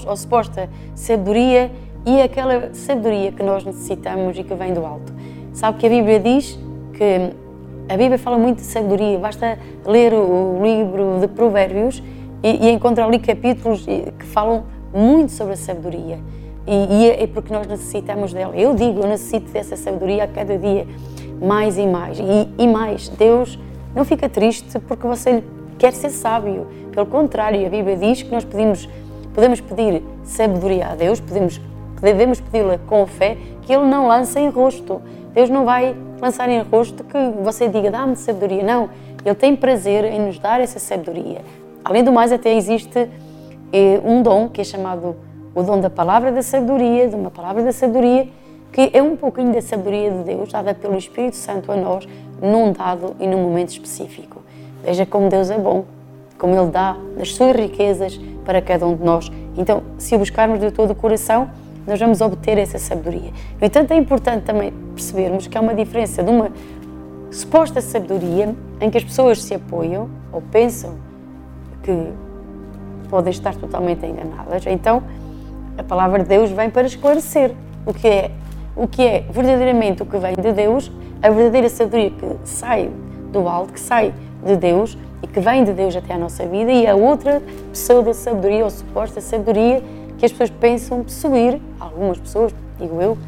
ou 0.06 0.16
suposta 0.16 0.70
sabedoria 0.94 1.70
e 2.06 2.22
aquela 2.22 2.72
sabedoria 2.72 3.32
que 3.32 3.42
nós 3.42 3.66
necessitamos 3.66 4.38
e 4.38 4.42
que 4.42 4.54
vem 4.54 4.72
do 4.72 4.86
alto. 4.86 5.12
Sabe 5.52 5.76
que 5.76 5.86
a 5.86 5.90
Bíblia 5.90 6.18
diz 6.18 6.58
que 6.94 7.34
a 7.88 7.96
Bíblia 7.96 8.18
fala 8.18 8.38
muito 8.38 8.58
de 8.58 8.64
sabedoria, 8.64 9.18
basta 9.18 9.58
ler 9.84 10.14
o 10.14 10.58
livro 10.62 11.18
de 11.20 11.28
Provérbios 11.28 12.02
e, 12.42 12.66
e 12.66 12.70
encontrar 12.70 13.06
ali 13.06 13.18
capítulos 13.18 13.84
que 13.84 14.24
falam 14.24 14.64
muito 14.92 15.32
sobre 15.32 15.52
a 15.54 15.56
sabedoria. 15.56 16.18
E, 16.66 16.72
e 16.72 17.10
é 17.10 17.26
porque 17.26 17.52
nós 17.52 17.66
necessitamos 17.66 18.32
dela. 18.32 18.56
Eu 18.56 18.74
digo, 18.74 19.00
eu 19.00 19.08
necessito 19.08 19.50
dessa 19.52 19.76
sabedoria 19.76 20.24
a 20.24 20.28
cada 20.28 20.56
dia, 20.56 20.86
mais 21.42 21.76
e 21.76 21.86
mais. 21.86 22.18
E, 22.18 22.48
e 22.58 22.66
mais, 22.66 23.08
Deus 23.08 23.58
não 23.94 24.04
fica 24.04 24.28
triste 24.28 24.78
porque 24.80 25.06
você 25.06 25.42
quer 25.78 25.92
ser 25.92 26.10
sábio. 26.10 26.66
Pelo 26.90 27.06
contrário, 27.06 27.66
a 27.66 27.68
Bíblia 27.68 27.96
diz 27.96 28.22
que 28.22 28.30
nós 28.30 28.44
pedimos, 28.44 28.88
podemos 29.34 29.60
pedir 29.60 30.02
sabedoria 30.22 30.88
a 30.88 30.94
Deus, 30.94 31.20
podemos, 31.20 31.60
devemos 32.00 32.40
pedi-la 32.40 32.78
com 32.78 33.06
fé, 33.06 33.36
que 33.62 33.74
Ele 33.74 33.84
não 33.84 34.06
lança 34.06 34.40
em 34.40 34.48
rosto. 34.48 35.02
Deus 35.34 35.50
não 35.50 35.64
vai 35.64 35.96
lançar 36.20 36.48
em 36.48 36.62
rosto 36.62 37.02
que 37.02 37.18
você 37.42 37.68
diga, 37.68 37.90
dá-me 37.90 38.14
sabedoria. 38.14 38.62
Não, 38.62 38.88
Ele 39.24 39.34
tem 39.34 39.56
prazer 39.56 40.04
em 40.04 40.20
nos 40.20 40.38
dar 40.38 40.60
essa 40.60 40.78
sabedoria. 40.78 41.40
Além 41.84 42.04
do 42.04 42.12
mais, 42.12 42.30
até 42.32 42.54
existe 42.54 43.08
eh, 43.72 44.00
um 44.04 44.22
dom 44.22 44.48
que 44.48 44.60
é 44.60 44.64
chamado 44.64 45.16
o 45.54 45.62
dom 45.62 45.80
da 45.80 45.90
palavra 45.90 46.30
da 46.30 46.42
sabedoria, 46.42 47.08
de 47.08 47.16
uma 47.16 47.30
palavra 47.30 47.62
da 47.62 47.72
sabedoria, 47.72 48.28
que 48.72 48.90
é 48.92 49.02
um 49.02 49.16
pouquinho 49.16 49.52
da 49.52 49.60
sabedoria 49.60 50.10
de 50.10 50.24
Deus, 50.24 50.52
dada 50.52 50.72
pelo 50.72 50.96
Espírito 50.96 51.36
Santo 51.36 51.70
a 51.70 51.76
nós, 51.76 52.08
num 52.40 52.72
dado 52.72 53.14
e 53.20 53.26
num 53.26 53.42
momento 53.42 53.70
específico. 53.70 54.40
Veja 54.84 55.04
como 55.04 55.28
Deus 55.28 55.50
é 55.50 55.58
bom, 55.58 55.84
como 56.38 56.54
Ele 56.54 56.70
dá 56.70 56.96
das 57.16 57.34
suas 57.34 57.56
riquezas 57.56 58.18
para 58.44 58.62
cada 58.62 58.86
um 58.86 58.94
de 58.94 59.04
nós. 59.04 59.30
Então, 59.56 59.82
se 59.98 60.14
o 60.14 60.18
buscarmos 60.18 60.60
de 60.60 60.70
todo 60.70 60.90
o 60.90 60.94
coração, 60.94 61.50
nós 61.86 61.98
vamos 61.98 62.20
obter 62.20 62.58
essa 62.58 62.78
sabedoria. 62.78 63.30
No 63.60 63.66
entanto, 63.66 63.92
é 63.92 63.96
importante 63.96 64.44
também 64.44 64.72
percebermos 64.94 65.46
que 65.46 65.56
há 65.56 65.60
uma 65.60 65.74
diferença 65.74 66.22
de 66.22 66.30
uma 66.30 66.50
suposta 67.30 67.80
sabedoria 67.80 68.54
em 68.80 68.90
que 68.90 68.98
as 68.98 69.04
pessoas 69.04 69.42
se 69.42 69.54
apoiam 69.54 70.08
ou 70.32 70.40
pensam 70.40 70.94
que 71.82 72.08
podem 73.08 73.30
estar 73.30 73.54
totalmente 73.54 74.06
enganadas. 74.06 74.64
Então, 74.66 75.02
a 75.76 75.82
palavra 75.82 76.22
de 76.22 76.28
Deus 76.28 76.50
vem 76.50 76.70
para 76.70 76.86
esclarecer 76.86 77.52
o 77.84 77.92
que 77.92 78.08
é, 78.08 78.30
o 78.76 78.86
que 78.86 79.02
é 79.02 79.24
verdadeiramente 79.30 80.02
o 80.02 80.06
que 80.06 80.16
vem 80.16 80.34
de 80.34 80.52
Deus, 80.52 80.90
a 81.22 81.30
verdadeira 81.30 81.68
sabedoria 81.68 82.10
que 82.10 82.26
sai 82.44 82.90
do 83.32 83.48
alto, 83.48 83.72
que 83.72 83.80
sai 83.80 84.14
de 84.44 84.56
Deus 84.56 84.96
e 85.22 85.26
que 85.26 85.40
vem 85.40 85.64
de 85.64 85.72
Deus 85.72 85.96
até 85.96 86.14
à 86.14 86.18
nossa 86.18 86.46
vida, 86.46 86.70
e 86.70 86.86
a 86.86 86.94
outra 86.94 87.42
pseudo 87.72 88.14
sabedoria 88.14 88.64
ou 88.64 88.70
suposta 88.70 89.20
sabedoria 89.20 89.82
que 90.24 90.26
as 90.26 90.32
pessoas 90.32 90.50
pensam 90.50 91.04
possuir, 91.04 91.60
algumas 91.78 92.18
pessoas, 92.18 92.54
digo 92.78 93.00
eu, 93.00 93.18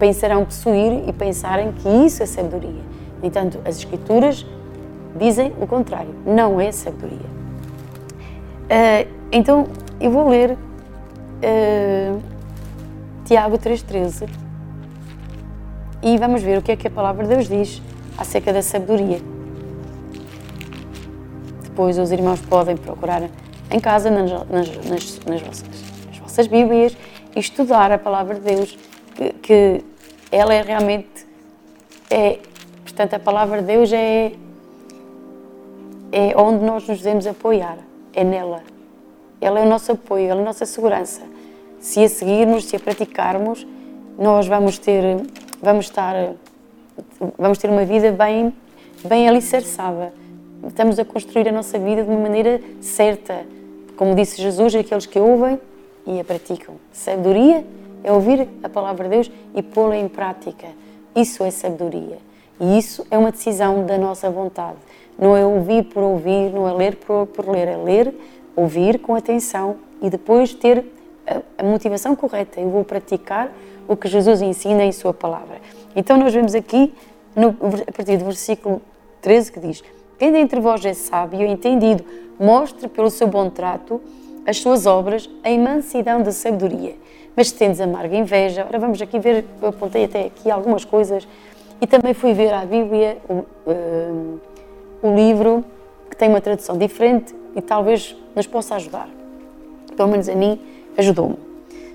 pensarão 0.00 0.44
possuir 0.44 1.08
e 1.08 1.12
pensarem 1.12 1.70
que 1.72 1.88
isso 1.88 2.22
é 2.24 2.26
sabedoria. 2.26 2.82
No 3.20 3.28
entanto, 3.28 3.60
as 3.64 3.76
Escrituras 3.76 4.44
dizem 5.16 5.52
o 5.60 5.66
contrário, 5.66 6.12
não 6.26 6.60
é 6.60 6.72
sabedoria. 6.72 7.34
Uh, 8.64 9.08
então, 9.30 9.66
eu 10.00 10.10
vou 10.10 10.28
ler 10.28 10.52
uh, 10.52 12.20
Tiago 13.24 13.56
3,13 13.56 14.28
e 16.02 16.18
vamos 16.18 16.42
ver 16.42 16.58
o 16.58 16.62
que 16.62 16.72
é 16.72 16.76
que 16.76 16.88
a 16.88 16.90
palavra 16.90 17.22
de 17.22 17.34
Deus 17.34 17.48
diz 17.48 17.80
acerca 18.18 18.52
da 18.52 18.60
sabedoria. 18.60 19.20
Depois, 21.62 21.96
os 21.96 22.10
irmãos 22.10 22.40
podem 22.40 22.76
procurar 22.76 23.22
em 23.70 23.78
casa, 23.78 24.10
nas, 24.10 24.30
nas, 24.48 24.86
nas, 24.88 25.20
nas 25.26 25.40
vossas 25.40 25.93
vossas 26.34 26.48
Bíblias 26.48 26.96
e 27.34 27.38
estudar 27.38 27.92
a 27.92 27.98
palavra 27.98 28.34
de 28.34 28.40
Deus, 28.40 28.76
que, 29.14 29.32
que 29.34 29.84
ela 30.32 30.52
é 30.52 30.62
realmente, 30.62 31.24
é, 32.10 32.40
portanto, 32.82 33.14
a 33.14 33.18
palavra 33.20 33.60
de 33.60 33.68
Deus 33.68 33.92
é, 33.92 34.32
é 36.10 36.36
onde 36.36 36.64
nós 36.64 36.88
nos 36.88 36.98
devemos 36.98 37.26
apoiar, 37.28 37.78
é 38.12 38.24
nela. 38.24 38.62
Ela 39.40 39.60
é 39.60 39.62
o 39.62 39.68
nosso 39.68 39.92
apoio, 39.92 40.28
ela 40.28 40.40
é 40.40 40.42
a 40.42 40.46
nossa 40.46 40.66
segurança. 40.66 41.22
Se 41.78 42.02
a 42.02 42.08
seguirmos, 42.08 42.64
se 42.64 42.74
a 42.74 42.80
praticarmos, 42.80 43.64
nós 44.18 44.48
vamos 44.48 44.76
ter, 44.76 45.04
vamos 45.62 45.84
estar, 45.84 46.34
vamos 47.38 47.58
ter 47.58 47.70
uma 47.70 47.84
vida 47.84 48.10
bem, 48.10 48.52
bem 49.04 49.28
alicerçada. 49.28 50.12
Estamos 50.66 50.98
a 50.98 51.04
construir 51.04 51.48
a 51.48 51.52
nossa 51.52 51.78
vida 51.78 52.02
de 52.02 52.10
uma 52.10 52.18
maneira 52.18 52.60
certa. 52.80 53.46
Como 53.96 54.16
disse 54.16 54.42
Jesus, 54.42 54.74
aqueles 54.74 55.06
que 55.06 55.18
ouvem 55.20 55.60
e 56.06 56.20
a 56.20 56.24
praticam. 56.24 56.76
Sabedoria 56.92 57.64
é 58.02 58.12
ouvir 58.12 58.48
a 58.62 58.68
palavra 58.68 59.04
de 59.04 59.10
Deus 59.10 59.30
e 59.54 59.62
pô-la 59.62 59.96
em 59.96 60.08
prática. 60.08 60.68
Isso 61.14 61.42
é 61.44 61.50
sabedoria. 61.50 62.18
E 62.60 62.78
isso 62.78 63.06
é 63.10 63.18
uma 63.18 63.32
decisão 63.32 63.84
da 63.84 63.98
nossa 63.98 64.30
vontade. 64.30 64.78
Não 65.18 65.36
é 65.36 65.44
ouvir 65.44 65.84
por 65.84 66.02
ouvir, 66.02 66.52
não 66.52 66.68
é 66.68 66.72
ler 66.72 66.96
por, 66.96 67.26
por 67.26 67.48
ler, 67.48 67.68
é 67.68 67.76
ler, 67.76 68.14
ouvir 68.54 68.98
com 68.98 69.14
atenção 69.14 69.76
e 70.02 70.10
depois 70.10 70.52
ter 70.52 70.84
a, 71.26 71.62
a 71.62 71.64
motivação 71.64 72.14
correta. 72.14 72.60
Eu 72.60 72.68
vou 72.68 72.84
praticar 72.84 73.52
o 73.88 73.96
que 73.96 74.08
Jesus 74.08 74.42
ensina 74.42 74.84
em 74.84 74.92
Sua 74.92 75.12
palavra. 75.12 75.60
Então, 75.96 76.16
nós 76.16 76.32
vemos 76.32 76.54
aqui, 76.54 76.92
no, 77.34 77.50
a 77.88 77.92
partir 77.92 78.16
do 78.16 78.24
versículo 78.24 78.82
13, 79.20 79.52
que 79.52 79.60
diz: 79.60 79.82
Quem 80.18 80.32
dentre 80.32 80.60
vós 80.60 80.84
é 80.84 80.94
sábio 80.94 81.46
entendido, 81.46 82.04
mostre 82.38 82.88
pelo 82.88 83.10
seu 83.10 83.28
bom 83.28 83.48
trato 83.48 84.00
as 84.46 84.58
suas 84.58 84.86
obras 84.86 85.28
em 85.44 85.58
mansidão 85.58 86.22
de 86.22 86.32
sabedoria. 86.32 86.94
Mas 87.36 87.50
tendes 87.50 87.80
amarga 87.80 88.16
inveja, 88.16 88.64
ora 88.66 88.78
vamos 88.78 89.00
aqui 89.02 89.18
ver, 89.18 89.44
eu 89.60 89.68
apontei 89.68 90.04
até 90.04 90.26
aqui 90.26 90.50
algumas 90.50 90.84
coisas 90.84 91.26
e 91.80 91.86
também 91.86 92.14
fui 92.14 92.32
ver 92.32 92.52
a 92.52 92.64
Bíblia, 92.64 93.18
o, 93.28 93.32
uh, 93.32 94.40
o 95.02 95.14
livro, 95.14 95.64
que 96.08 96.16
tem 96.16 96.28
uma 96.28 96.40
tradução 96.40 96.78
diferente 96.78 97.34
e 97.56 97.60
talvez 97.60 98.16
nos 98.36 98.46
possa 98.46 98.76
ajudar. 98.76 99.08
Pelo 99.96 100.08
menos 100.08 100.28
a 100.28 100.34
mim, 100.34 100.60
ajudou-me. 100.96 101.36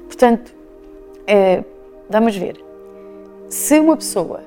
Portanto, 0.07 0.49
uh, 0.49 1.63
vamos 2.09 2.35
ver. 2.35 2.63
Se 3.47 3.79
uma 3.79 3.95
pessoa, 3.95 4.41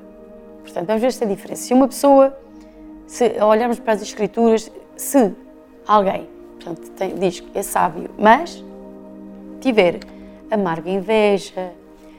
portanto, 0.63 0.87
vamos 0.87 1.01
ver 1.01 1.09
esta 1.09 1.25
diferença. 1.27 1.63
Se 1.63 1.75
uma 1.75 1.89
pessoa, 1.89 2.37
se 3.07 3.43
olharmos 3.43 3.79
para 3.81 3.95
as 3.95 4.03
Escrituras, 4.03 4.71
se 4.97 5.33
alguém 5.87 6.29
Portanto, 6.63 6.91
tem, 6.93 7.15
diz 7.17 7.41
que 7.41 7.59
é 7.59 7.63
sábio, 7.63 8.09
mas 8.17 8.63
tiver 9.61 10.01
amarga 10.51 10.89
inveja, 10.89 11.73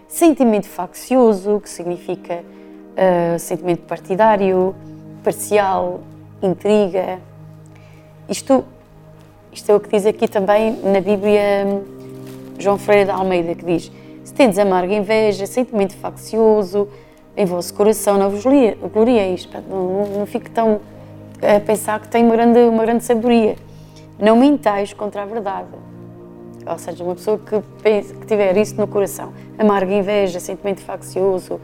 sentimento 0.07 0.67
faccioso, 0.67 1.59
que 1.61 1.69
significa 1.69 2.43
uh, 2.43 3.39
sentimento 3.39 3.83
partidário, 3.83 4.75
parcial, 5.23 6.01
intriga. 6.41 7.19
Isto, 8.27 8.65
isto 9.51 9.71
é 9.71 9.75
o 9.75 9.79
que 9.79 9.89
diz 9.89 10.05
aqui 10.05 10.27
também 10.27 10.77
na 10.83 10.99
Bíblia 10.99 11.81
João 12.59 12.77
Freire 12.77 13.05
de 13.05 13.11
Almeida, 13.11 13.55
que 13.55 13.63
diz: 13.63 13.91
Se 14.25 14.33
tendes 14.33 14.59
amarga 14.59 14.93
inveja, 14.93 15.45
sentimento 15.45 15.95
faccioso, 15.95 16.89
em 17.37 17.45
vosso 17.45 17.73
coração 17.73 18.17
não 18.17 18.29
vos 18.29 18.43
glorieis. 18.43 19.47
Não, 19.69 19.87
não, 19.87 20.05
não 20.19 20.25
fique 20.25 20.49
tão 20.49 20.81
a 21.41 21.59
pensar 21.59 21.99
que 21.99 22.07
tem 22.07 22.23
uma 22.23 22.35
grande, 22.35 22.59
uma 22.59 22.83
grande 22.83 23.03
sabedoria. 23.03 23.55
Não 24.23 24.37
mintais 24.37 24.93
contra 24.93 25.23
a 25.23 25.25
verdade. 25.25 25.67
Ou 26.65 26.77
seja, 26.77 27.03
uma 27.03 27.13
pessoa 27.13 27.37
que, 27.37 27.61
pense, 27.81 28.13
que 28.13 28.25
tiver 28.25 28.55
isso 28.55 28.79
no 28.79 28.87
coração, 28.87 29.33
amarga 29.57 29.93
inveja, 29.93 30.39
sentimento 30.39 30.79
faccioso 30.79 31.59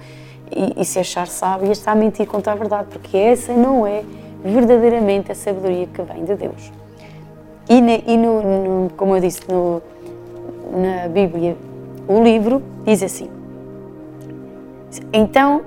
e, 0.54 0.74
e 0.82 0.84
se 0.84 1.00
achar 1.00 1.26
sábio, 1.28 1.72
está 1.72 1.94
a 1.94 1.96
mentir 1.96 2.28
contra 2.28 2.52
a 2.52 2.56
verdade, 2.56 2.90
porque 2.92 3.16
essa 3.16 3.54
não 3.54 3.88
é 3.88 4.04
verdadeiramente 4.44 5.32
a 5.32 5.36
sabedoria 5.36 5.88
que 5.88 6.02
vem 6.02 6.26
de 6.26 6.36
Deus. 6.36 6.70
E, 7.70 7.80
ne, 7.80 8.04
e 8.06 8.18
no, 8.18 8.42
no, 8.42 8.90
como 8.98 9.16
eu 9.16 9.22
disse 9.22 9.40
no, 9.50 9.82
na 10.76 11.08
Bíblia, 11.08 11.56
o 12.10 12.22
livro 12.22 12.62
diz 12.84 13.02
assim: 13.02 13.30
Então 15.14 15.62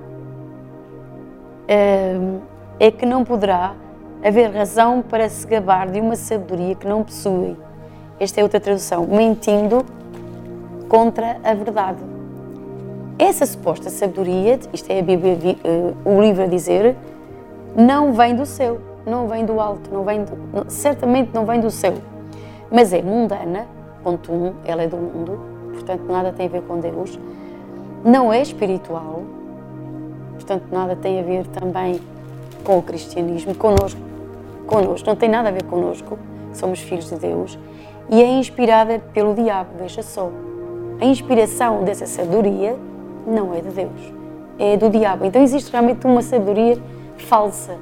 hum, 1.71 2.41
é 2.79 2.91
que 2.91 3.07
não 3.07 3.25
poderá 3.25 3.77
haver 4.23 4.51
razão 4.53 5.03
para 5.03 5.29
se 5.29 5.47
gabar 5.47 5.91
de 5.91 6.01
uma 6.01 6.17
sabedoria 6.17 6.75
que 6.75 6.87
não 6.87 7.03
possui. 7.03 7.57
Esta 8.21 8.41
é 8.41 8.43
outra 8.43 8.61
tradução, 8.61 9.07
mentindo 9.07 9.85
contra 10.89 11.39
a 11.43 11.55
verdade. 11.55 11.99
Essa 13.19 13.45
suposta 13.45 13.91
sabedoria, 13.91 14.59
isto 14.73 14.91
é 14.91 15.01
a 15.01 15.03
Bíblia, 15.03 15.39
eh, 15.65 15.93
o 16.05 16.21
livro 16.21 16.45
a 16.45 16.47
dizer, 16.47 16.97
não 17.75 18.13
vem 18.13 18.35
do 18.35 18.47
céu, 18.47 18.81
não 19.07 19.27
vem 19.27 19.45
do 19.45 19.61
alto, 19.61 19.91
não 19.93 20.05
vem 20.05 20.25
do, 20.25 20.71
certamente 20.71 21.31
não 21.35 21.45
vem 21.45 21.61
do 21.61 21.71
céu, 21.71 21.95
mas 22.71 22.93
é 22.93 23.03
mundana, 23.03 23.67
ponto 24.03 24.33
um, 24.33 24.55
ela 24.65 24.83
é 24.83 24.87
do 24.87 24.97
mundo, 24.97 25.41
portanto 25.73 26.05
nada 26.09 26.33
tem 26.33 26.47
a 26.47 26.49
ver 26.51 26.63
com 26.63 26.79
Deus, 26.79 27.19
não 28.05 28.33
é 28.33 28.43
espiritual, 28.43 29.23
portanto 30.35 30.65
nada 30.71 30.97
tem 30.97 31.21
a 31.21 31.23
ver 31.23 31.47
também 31.49 32.01
com 32.65 32.79
o 32.79 32.83
cristianismo, 32.83 33.55
connosco, 33.55 34.01
connosco, 34.67 35.09
não 35.09 35.17
tem 35.17 35.29
nada 35.29 35.49
a 35.49 35.53
ver 35.53 35.65
connosco, 35.65 36.19
somos 36.53 36.81
filhos 36.81 37.09
de 37.09 37.17
Deus, 37.17 37.59
e 38.09 38.23
é 38.23 38.27
inspirada 38.27 38.99
pelo 39.13 39.35
diabo, 39.35 39.71
veja 39.79 40.03
só. 40.03 40.31
A 41.01 41.05
inspiração 41.05 41.85
dessa 41.85 42.07
sabedoria 42.07 42.77
não 43.27 43.55
é 43.55 43.61
de 43.61 43.71
Deus, 43.71 44.13
é 44.59 44.77
do 44.77 44.91
diabo. 44.91 45.25
Então 45.25 45.43
existe 45.43 45.71
realmente 45.71 46.07
uma 46.07 46.23
sabedoria 46.23 46.79
falsa 47.17 47.77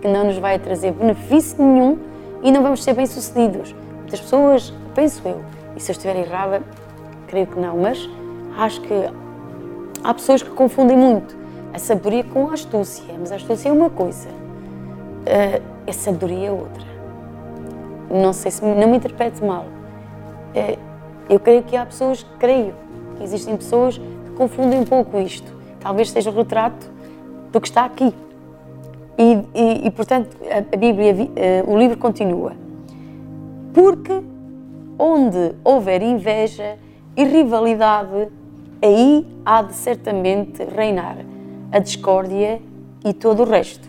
que 0.00 0.08
não 0.08 0.24
nos 0.24 0.38
vai 0.38 0.58
trazer 0.58 0.92
benefício 0.92 1.62
nenhum 1.62 1.98
e 2.42 2.50
não 2.50 2.62
vamos 2.62 2.82
ser 2.82 2.94
bem-sucedidos. 2.94 3.74
Muitas 3.98 4.20
pessoas, 4.20 4.72
penso 4.94 5.22
eu, 5.24 5.40
e 5.76 5.80
se 5.80 5.90
eu 5.90 5.92
estiver 5.92 6.16
errada, 6.16 6.62
creio 7.26 7.46
que 7.46 7.58
não, 7.58 7.76
mas 7.76 8.08
acho 8.58 8.80
que 8.82 8.94
há 10.02 10.14
pessoas 10.14 10.42
que 10.42 10.50
confundem 10.50 10.96
muito 10.96 11.36
a 11.72 11.78
sabedoria 11.78 12.24
com 12.24 12.48
a 12.48 12.54
astúcia, 12.54 13.14
mas 13.18 13.32
a 13.32 13.36
astúcia 13.36 13.68
é 13.68 13.72
uma 13.72 13.90
coisa 13.90 14.28
a 15.86 15.92
sabedoria 15.92 16.48
é 16.48 16.52
outra. 16.52 16.84
Não 18.10 18.32
sei 18.32 18.50
se 18.50 18.64
não 18.64 18.88
me 18.88 18.96
interprete 18.96 19.44
mal. 19.44 19.66
Eh, 20.54 20.78
eu 21.28 21.40
creio 21.40 21.62
que 21.62 21.76
há 21.76 21.84
pessoas, 21.84 22.24
creio, 22.38 22.74
que 23.16 23.24
existem 23.24 23.56
pessoas 23.56 23.98
que 23.98 24.30
confundem 24.36 24.80
um 24.80 24.84
pouco 24.84 25.18
isto. 25.18 25.52
Talvez 25.80 26.10
seja 26.10 26.30
o 26.30 26.34
retrato 26.34 26.90
do 27.52 27.60
que 27.60 27.68
está 27.68 27.84
aqui. 27.84 28.14
E, 29.18 29.38
e, 29.54 29.86
e 29.86 29.90
portanto, 29.90 30.36
a, 30.50 30.76
Bíblia, 30.76 31.14
uh, 31.14 31.72
o 31.72 31.78
livro 31.78 31.96
continua. 31.98 32.52
Porque 33.72 34.22
onde 34.98 35.54
houver 35.64 36.02
inveja 36.02 36.76
e 37.16 37.24
rivalidade, 37.24 38.28
aí 38.82 39.26
há 39.44 39.62
de 39.62 39.74
certamente 39.74 40.62
reinar 40.64 41.18
a 41.72 41.78
discórdia 41.78 42.60
e 43.04 43.12
todo 43.12 43.42
o 43.42 43.46
resto 43.46 43.85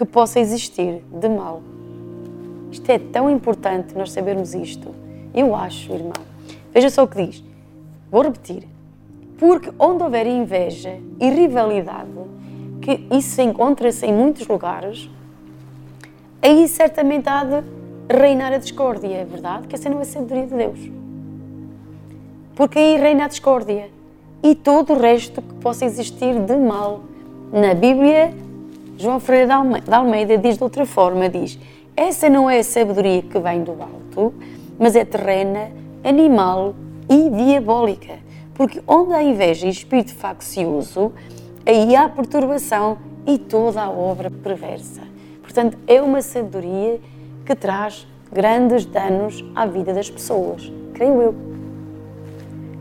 que 0.00 0.04
possa 0.06 0.40
existir 0.40 1.04
de 1.12 1.28
mal. 1.28 1.60
Isto 2.72 2.88
é 2.88 2.98
tão 2.98 3.28
importante 3.28 3.94
nós 3.94 4.12
sabermos 4.12 4.54
isto. 4.54 4.94
Eu 5.34 5.54
acho, 5.54 5.92
irmão. 5.92 6.14
Veja 6.72 6.88
só 6.88 7.04
o 7.04 7.06
que 7.06 7.26
diz. 7.26 7.44
Vou 8.10 8.22
repetir. 8.22 8.66
Porque 9.36 9.70
onde 9.78 10.02
houver 10.02 10.26
inveja 10.26 10.98
e 11.20 11.28
rivalidade, 11.28 12.08
que 12.80 13.06
isso 13.14 13.42
encontra-se 13.42 14.06
em 14.06 14.12
muitos 14.14 14.48
lugares, 14.48 15.10
aí 16.40 16.66
certamente 16.66 17.28
há 17.28 17.44
de 17.44 17.62
reinar 18.08 18.54
a 18.54 18.56
discórdia, 18.58 19.16
é 19.16 19.24
verdade? 19.26 19.68
Que 19.68 19.74
essa 19.74 19.90
não 19.90 19.98
é 19.98 20.02
a 20.02 20.04
sabedoria 20.06 20.46
de 20.46 20.54
Deus. 20.54 20.80
Porque 22.54 22.78
aí 22.78 22.96
reina 22.96 23.26
a 23.26 23.28
discórdia 23.28 23.90
e 24.42 24.54
todo 24.54 24.94
o 24.94 24.98
resto 24.98 25.42
que 25.42 25.54
possa 25.56 25.84
existir 25.84 26.40
de 26.40 26.56
mal. 26.56 27.02
Na 27.52 27.74
Bíblia 27.74 28.32
João 29.00 29.18
Freire 29.18 29.46
da 29.46 29.96
Almeida 29.96 30.36
diz 30.36 30.58
de 30.58 30.62
outra 30.62 30.84
forma, 30.84 31.26
diz, 31.26 31.58
essa 31.96 32.28
não 32.28 32.50
é 32.50 32.58
a 32.58 32.62
sabedoria 32.62 33.22
que 33.22 33.38
vem 33.38 33.64
do 33.64 33.72
alto, 33.72 34.34
mas 34.78 34.94
é 34.94 35.06
terrena, 35.06 35.70
animal 36.04 36.74
e 37.08 37.30
diabólica. 37.30 38.18
Porque 38.52 38.82
onde 38.86 39.14
há 39.14 39.22
inveja 39.22 39.66
e 39.66 39.70
espírito 39.70 40.14
faccioso, 40.14 41.14
aí 41.64 41.96
há 41.96 42.10
perturbação 42.10 42.98
e 43.26 43.38
toda 43.38 43.80
a 43.80 43.90
obra 43.90 44.30
perversa. 44.30 45.00
Portanto, 45.40 45.78
é 45.86 46.02
uma 46.02 46.20
sabedoria 46.20 47.00
que 47.46 47.54
traz 47.54 48.06
grandes 48.30 48.84
danos 48.84 49.42
à 49.56 49.64
vida 49.64 49.94
das 49.94 50.10
pessoas, 50.10 50.70
creio 50.92 51.22
eu. 51.22 51.34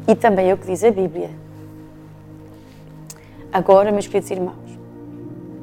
E 0.06 0.14
também 0.16 0.50
é 0.50 0.54
o 0.54 0.58
que 0.58 0.68
diz 0.68 0.84
a 0.84 0.92
Bíblia. 0.92 1.30
Agora, 3.54 3.90
meus 3.90 4.06
queridos 4.06 4.30
irmãos, 4.32 4.69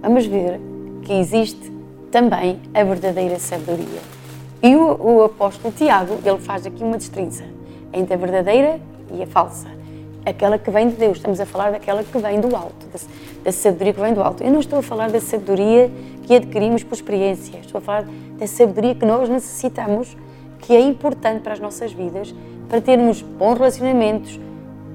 vamos 0.06 0.24
ver 0.24 0.60
que 1.02 1.12
existe 1.12 1.72
também 2.12 2.60
a 2.72 2.84
verdadeira 2.84 3.40
sabedoria. 3.40 4.00
E 4.62 4.76
o, 4.76 4.96
o 5.02 5.24
apóstolo 5.24 5.74
Tiago, 5.76 6.18
ele 6.24 6.38
faz 6.38 6.64
aqui 6.64 6.82
uma 6.84 6.96
distinção 6.96 7.46
entre 7.92 8.14
a 8.14 8.16
verdadeira 8.16 8.80
e 9.12 9.20
a 9.20 9.26
falsa. 9.26 9.66
Aquela 10.24 10.58
que 10.58 10.70
vem 10.70 10.90
de 10.90 10.94
Deus, 10.94 11.16
estamos 11.16 11.40
a 11.40 11.46
falar 11.46 11.72
daquela 11.72 12.04
que 12.04 12.18
vem 12.18 12.40
do 12.40 12.54
alto, 12.54 12.86
da, 12.92 13.00
da 13.44 13.52
sabedoria 13.52 13.92
que 13.94 14.00
vem 14.00 14.14
do 14.14 14.22
alto. 14.22 14.44
Eu 14.44 14.52
não 14.52 14.60
estou 14.60 14.78
a 14.78 14.82
falar 14.82 15.10
da 15.10 15.20
sabedoria 15.20 15.90
que 16.22 16.36
adquirimos 16.36 16.84
por 16.84 16.94
experiência, 16.94 17.58
estou 17.58 17.78
a 17.78 17.80
falar 17.80 18.04
da 18.38 18.46
sabedoria 18.46 18.94
que 18.94 19.04
nós 19.04 19.28
necessitamos, 19.28 20.16
que 20.60 20.72
é 20.72 20.80
importante 20.80 21.42
para 21.42 21.52
as 21.52 21.60
nossas 21.60 21.92
vidas, 21.92 22.32
para 22.68 22.80
termos 22.80 23.22
bons 23.22 23.54
relacionamentos, 23.54 24.38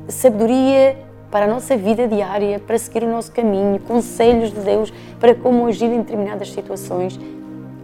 sabedoria 0.07 0.97
para 1.31 1.45
a 1.45 1.47
nossa 1.47 1.77
vida 1.77 2.07
diária, 2.07 2.59
para 2.59 2.77
seguir 2.77 3.03
o 3.03 3.09
nosso 3.09 3.31
caminho, 3.31 3.79
conselhos 3.79 4.51
de 4.51 4.59
Deus 4.59 4.93
para 5.19 5.33
como 5.33 5.65
agir 5.65 5.85
em 5.85 5.99
determinadas 5.99 6.51
situações. 6.51 7.17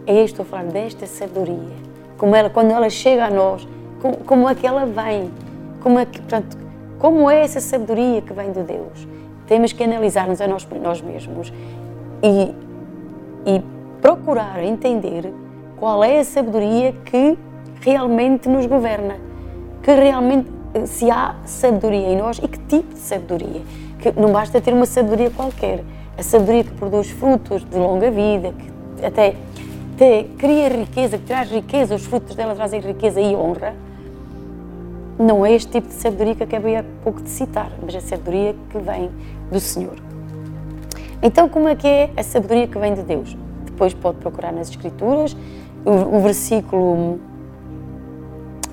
É 0.06 0.12
isto 0.22 0.42
estou 0.42 0.42
a 0.42 0.46
falar 0.46 0.64
desta 0.64 1.06
sabedoria. 1.06 1.76
Como 2.18 2.36
ela, 2.36 2.50
quando 2.50 2.70
ela 2.70 2.90
chega 2.90 3.24
a 3.24 3.30
nós, 3.30 3.66
como, 4.00 4.16
como 4.18 4.48
é 4.48 4.54
que 4.54 4.66
ela 4.66 4.84
vem, 4.84 5.30
como 5.80 5.98
é, 5.98 6.04
que, 6.04 6.20
portanto, 6.20 6.58
como 6.98 7.30
é 7.30 7.40
essa 7.40 7.60
sabedoria 7.60 8.20
que 8.20 8.32
vem 8.32 8.52
de 8.52 8.62
Deus. 8.62 9.08
Temos 9.46 9.72
que 9.72 9.82
analisar-nos 9.82 10.40
a 10.40 10.46
nós, 10.46 10.66
nós 10.82 11.00
mesmos 11.00 11.52
e, 12.22 12.54
e 13.46 13.62
procurar 14.02 14.62
entender 14.62 15.32
qual 15.78 16.04
é 16.04 16.18
a 16.18 16.24
sabedoria 16.24 16.92
que 17.04 17.38
realmente 17.80 18.48
nos 18.48 18.66
governa, 18.66 19.16
que 19.82 19.92
realmente 19.92 20.57
se 20.86 21.10
há 21.10 21.36
sabedoria 21.44 22.08
em 22.08 22.16
nós 22.16 22.38
e 22.38 22.48
que 22.48 22.58
tipo 22.60 22.94
de 22.94 23.00
sabedoria. 23.00 23.62
Que 23.98 24.12
não 24.12 24.32
basta 24.32 24.60
ter 24.60 24.72
uma 24.72 24.86
sabedoria 24.86 25.30
qualquer, 25.30 25.84
a 26.16 26.22
sabedoria 26.22 26.64
que 26.64 26.72
produz 26.72 27.10
frutos 27.10 27.64
de 27.64 27.76
longa 27.76 28.10
vida, 28.10 28.52
que 28.98 29.04
até, 29.06 29.34
até 29.94 30.24
cria 30.36 30.68
riqueza, 30.68 31.18
que 31.18 31.24
traz 31.24 31.50
riqueza, 31.50 31.94
os 31.94 32.04
frutos 32.04 32.34
dela 32.34 32.54
trazem 32.54 32.80
riqueza 32.80 33.20
e 33.20 33.34
honra. 33.34 33.74
Não 35.18 35.44
é 35.44 35.52
este 35.52 35.72
tipo 35.72 35.88
de 35.88 35.94
sabedoria 35.94 36.34
que 36.34 36.42
acabei 36.44 36.76
há 36.76 36.84
pouco 37.02 37.20
de 37.22 37.28
citar, 37.28 37.72
mas 37.82 37.94
a 37.94 38.00
sabedoria 38.00 38.54
que 38.70 38.78
vem 38.78 39.10
do 39.50 39.58
Senhor. 39.58 39.96
Então, 41.22 41.48
como 41.48 41.68
é 41.68 41.74
que 41.74 41.86
é 41.86 42.10
a 42.16 42.22
sabedoria 42.22 42.68
que 42.68 42.78
vem 42.78 42.94
de 42.94 43.02
Deus? 43.02 43.36
Depois 43.64 43.92
pode 43.94 44.18
procurar 44.18 44.52
nas 44.52 44.70
Escrituras, 44.70 45.36
o, 45.84 46.16
o 46.16 46.20
versículo 46.20 47.18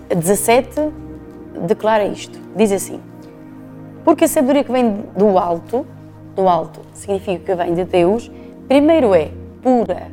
17 0.10 0.92
declara 1.62 2.06
isto. 2.06 2.40
Diz 2.56 2.72
assim: 2.72 3.00
Porque 4.04 4.26
a 4.26 4.28
sabedoria 4.28 4.64
que 4.64 4.72
vem 4.72 5.04
do 5.16 5.38
alto, 5.38 5.86
do 6.36 6.48
alto 6.48 6.82
significa 6.94 7.40
que 7.40 7.56
vem 7.56 7.74
de 7.74 7.84
Deus, 7.86 8.32
primeiro 8.68 9.14
é 9.14 9.32
pura. 9.62 10.12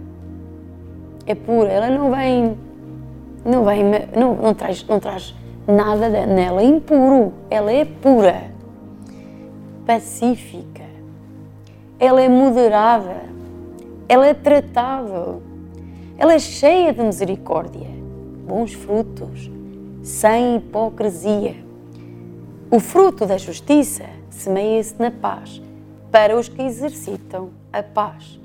É 1.27 1.35
pura, 1.35 1.69
ela 1.69 1.91
não 1.91 2.11
vem 2.11 2.57
não 3.45 3.65
vem 3.65 3.85
não, 4.17 4.35
não 4.37 4.55
traz 4.55 4.87
não 4.87 5.01
traz 5.01 5.35
nada 5.67 6.09
nela 6.09 6.63
impuro, 6.63 7.33
ela 7.51 7.73
é 7.73 7.85
pura. 7.85 8.51
Pacífica. 9.87 10.83
Ela 11.99 12.23
é 12.23 12.29
moderada. 12.29 13.23
Ela 14.09 14.27
é 14.27 14.35
tratável. 14.35 15.43
Ela 16.19 16.35
é 16.35 16.39
cheia 16.39 16.93
de 16.93 17.03
misericórdia, 17.03 17.89
bons 18.47 18.73
frutos, 18.75 19.51
sem 20.03 20.57
hipocrisia. 20.57 21.57
O 22.71 22.81
fruto 22.81 23.27
da 23.27 23.39
justiça 23.39 24.05
semeia-se 24.31 24.95
na 24.99 25.11
paz 25.11 25.63
para 26.11 26.37
os 26.37 26.49
que 26.49 26.63
exercitam 26.63 27.51
a 27.73 27.83
paz. 27.83 28.39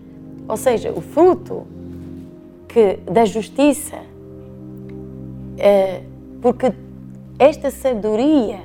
Ou 0.47 0.55
seja, 0.55 0.91
o 0.91 1.01
fruto 1.01 1.65
que, 2.67 2.99
da 3.09 3.25
justiça, 3.25 3.97
é, 5.57 6.01
porque 6.41 6.71
esta 7.39 7.71
sabedoria 7.71 8.59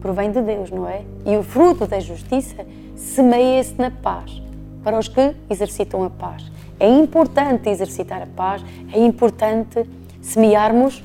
provém 0.00 0.30
de 0.30 0.40
Deus, 0.40 0.70
não 0.70 0.88
é? 0.88 1.02
E 1.26 1.36
o 1.36 1.42
fruto 1.42 1.86
da 1.86 2.00
justiça 2.00 2.66
semeia-se 2.96 3.74
na 3.78 3.90
paz 3.90 4.42
para 4.82 4.98
os 4.98 5.08
que 5.08 5.34
exercitam 5.50 6.04
a 6.04 6.10
paz. 6.10 6.50
É 6.80 6.88
importante 6.88 7.68
exercitar 7.68 8.22
a 8.22 8.26
paz, 8.26 8.64
é 8.92 8.98
importante 8.98 9.84
semearmos 10.20 11.02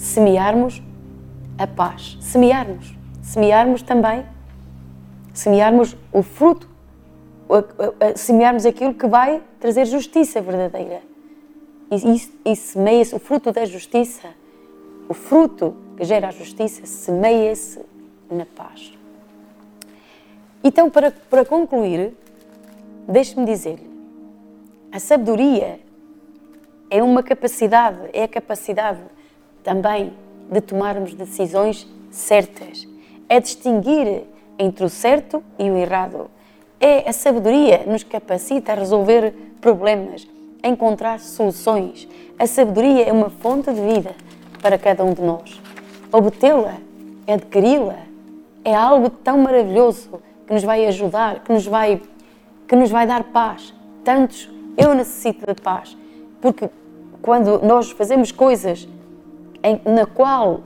semearmos 0.00 0.82
a 1.58 1.66
paz. 1.66 2.16
Semearmos. 2.20 2.96
Semearmos 3.22 3.82
também, 3.82 4.24
semearmos 5.32 5.94
o 6.10 6.22
fruto, 6.22 6.68
semearmos 8.16 8.64
aquilo 8.64 8.94
que 8.94 9.06
vai 9.06 9.42
trazer 9.60 9.84
justiça 9.84 10.40
verdadeira. 10.40 11.02
E, 11.90 12.50
e 12.50 12.56
semeia-se 12.56 13.14
o 13.14 13.18
fruto 13.18 13.52
da 13.52 13.64
justiça, 13.66 14.28
o 15.08 15.14
fruto 15.14 15.76
que 15.96 16.04
gera 16.04 16.28
a 16.28 16.30
justiça, 16.30 16.86
semeia-se 16.86 17.80
na 18.30 18.46
paz. 18.46 18.92
Então, 20.64 20.88
para, 20.90 21.10
para 21.10 21.44
concluir, 21.44 22.14
deixe-me 23.06 23.44
dizer-lhe: 23.44 23.88
a 24.90 24.98
sabedoria 24.98 25.78
é 26.88 27.02
uma 27.02 27.22
capacidade, 27.22 27.98
é 28.12 28.24
a 28.24 28.28
capacidade 28.28 29.00
também 29.62 30.12
de 30.50 30.60
tomarmos 30.60 31.14
decisões 31.14 31.86
certas. 32.10 32.86
É 33.28 33.40
distinguir 33.40 34.24
entre 34.58 34.84
o 34.84 34.88
certo 34.88 35.42
e 35.58 35.70
o 35.70 35.76
errado. 35.76 36.30
É 36.78 37.08
a 37.08 37.12
sabedoria 37.12 37.84
nos 37.86 38.02
capacita 38.02 38.72
a 38.72 38.74
resolver 38.74 39.32
problemas, 39.60 40.26
a 40.62 40.68
encontrar 40.68 41.20
soluções. 41.20 42.08
A 42.38 42.46
sabedoria 42.46 43.04
é 43.04 43.12
uma 43.12 43.30
fonte 43.30 43.72
de 43.72 43.80
vida 43.80 44.14
para 44.62 44.78
cada 44.78 45.04
um 45.04 45.12
de 45.12 45.22
nós. 45.22 45.60
Obtê-la, 46.12 46.76
adquiri-la, 47.26 47.98
é 48.64 48.74
algo 48.74 49.08
tão 49.10 49.38
maravilhoso 49.38 50.20
que 50.46 50.52
nos 50.52 50.64
vai 50.64 50.86
ajudar, 50.86 51.40
que 51.40 51.52
nos 51.52 51.66
vai, 51.66 52.00
que 52.66 52.76
nos 52.76 52.90
vai 52.90 53.06
dar 53.06 53.24
paz. 53.24 53.72
Tantos, 54.04 54.50
eu 54.76 54.94
necessito 54.94 55.46
de 55.46 55.60
paz, 55.60 55.96
porque 56.40 56.68
quando 57.22 57.60
nós 57.62 57.90
fazemos 57.90 58.32
coisas 58.32 58.88
em, 59.62 59.80
na 59.84 60.06
qual 60.06 60.60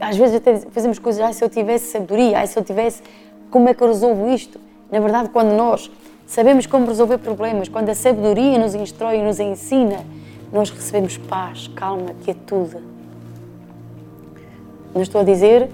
às 0.00 0.16
vezes 0.16 0.36
até 0.36 0.58
fazemos 0.58 0.98
coisas, 0.98 1.36
se 1.36 1.44
eu 1.44 1.48
tivesse 1.48 1.92
sabedoria, 1.92 2.40
ah, 2.40 2.46
se 2.46 2.58
eu 2.58 2.64
tivesse, 2.64 3.02
como 3.50 3.68
é 3.68 3.74
que 3.74 3.82
eu 3.82 3.88
resolvo 3.88 4.28
isto? 4.28 4.60
Na 4.90 5.00
verdade, 5.00 5.30
quando 5.30 5.56
nós 5.56 5.90
sabemos 6.26 6.66
como 6.66 6.86
resolver 6.86 7.18
problemas, 7.18 7.68
quando 7.68 7.88
a 7.88 7.94
sabedoria 7.94 8.58
nos 8.58 8.74
instrui 8.74 9.16
e 9.16 9.22
nos 9.22 9.40
ensina, 9.40 10.04
nós 10.52 10.70
recebemos 10.70 11.16
paz, 11.16 11.68
calma, 11.74 12.14
quietude. 12.24 12.76
Não 14.94 15.02
estou 15.02 15.20
a 15.20 15.24
dizer 15.24 15.70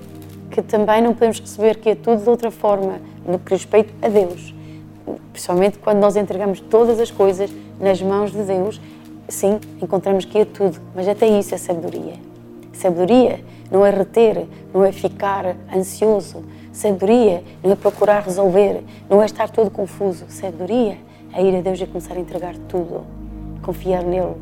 que 0.51 0.63
também 0.63 1.03
não 1.03 1.13
podemos 1.13 1.41
receber 1.41 1.77
quietude 1.77 2.23
de 2.23 2.29
outra 2.29 2.51
forma, 2.51 3.01
no 3.27 3.39
que 3.39 3.53
respeita 3.53 3.93
a 4.03 4.09
Deus. 4.09 4.55
principalmente 5.33 5.79
quando 5.79 5.99
nós 5.99 6.17
entregamos 6.17 6.61
todas 6.61 6.99
as 6.99 7.11
coisas 7.11 7.51
nas 7.81 8.01
mãos 8.01 8.33
de 8.33 8.43
Deus, 8.43 8.81
sim, 9.31 9.59
encontramos 9.81 10.25
que 10.25 10.39
é 10.39 10.45
tudo, 10.45 10.81
mas 10.95 11.09
até 11.09 11.27
isso 11.27 11.55
é 11.55 11.59
sabedoria. 11.59 12.15
Sabedoria 12.73 13.41
não 13.71 13.85
é 13.85 13.91
reter, 13.91 14.47
não 14.73 14.85
é 14.85 14.93
ficar 14.93 15.57
ansioso. 15.75 16.43
Sabedoria 16.73 17.43
não 17.63 17.73
é 17.73 17.77
procurar 17.77 18.23
resolver, 18.23 18.83
não 19.09 19.23
é 19.23 19.27
estar 19.27 19.51
todo 19.51 19.71
confuso. 19.71 20.25
Sabedoria 20.29 20.97
é 21.33 21.43
ir 21.43 21.57
a 21.57 21.61
Deus 21.61 21.81
e 21.81 21.87
começar 21.87 22.15
a 22.15 22.21
entregar 22.21 22.57
tudo, 22.69 23.05
confiar 23.63 24.03
nele, 24.03 24.35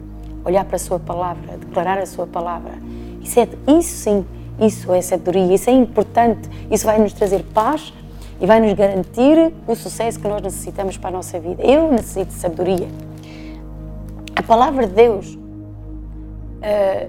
olhar 0.45 0.65
para 0.65 0.77
a 0.77 0.79
sua 0.79 0.99
palavra, 0.99 1.57
declarar 1.57 1.99
a 1.99 2.07
sua 2.07 2.27
palavra. 2.27 2.73
Isso, 3.21 3.41
é, 3.41 3.49
isso 3.79 3.97
sim, 3.97 4.25
isso 4.61 4.93
é 4.93 5.01
sabedoria, 5.01 5.55
isso 5.55 5.69
é 5.69 5.73
importante, 5.73 6.49
isso 6.71 6.87
vai 6.87 6.99
nos 6.99 7.13
trazer 7.13 7.43
paz 7.53 7.93
e 8.41 8.47
vai 8.47 8.61
nos 8.61 8.73
garantir 8.73 9.53
o 9.67 9.75
sucesso 9.75 10.21
que 10.21 10.29
nós 10.29 10.41
necessitamos 10.43 10.97
para 10.97 11.09
a 11.09 11.13
nossa 11.13 11.39
vida. 11.41 11.63
Eu 11.63 11.91
necessito 11.91 12.27
de 12.27 12.35
sabedoria. 12.35 13.08
A 14.39 14.43
palavra 14.43 14.87
de 14.87 14.93
Deus 14.93 15.35
uh, 15.35 15.39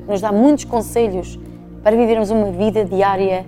nos 0.07 0.19
dá 0.19 0.31
muitos 0.31 0.65
conselhos 0.65 1.39
para 1.83 1.95
vivermos 1.95 2.31
uma 2.31 2.49
vida 2.49 2.83
diária, 2.83 3.45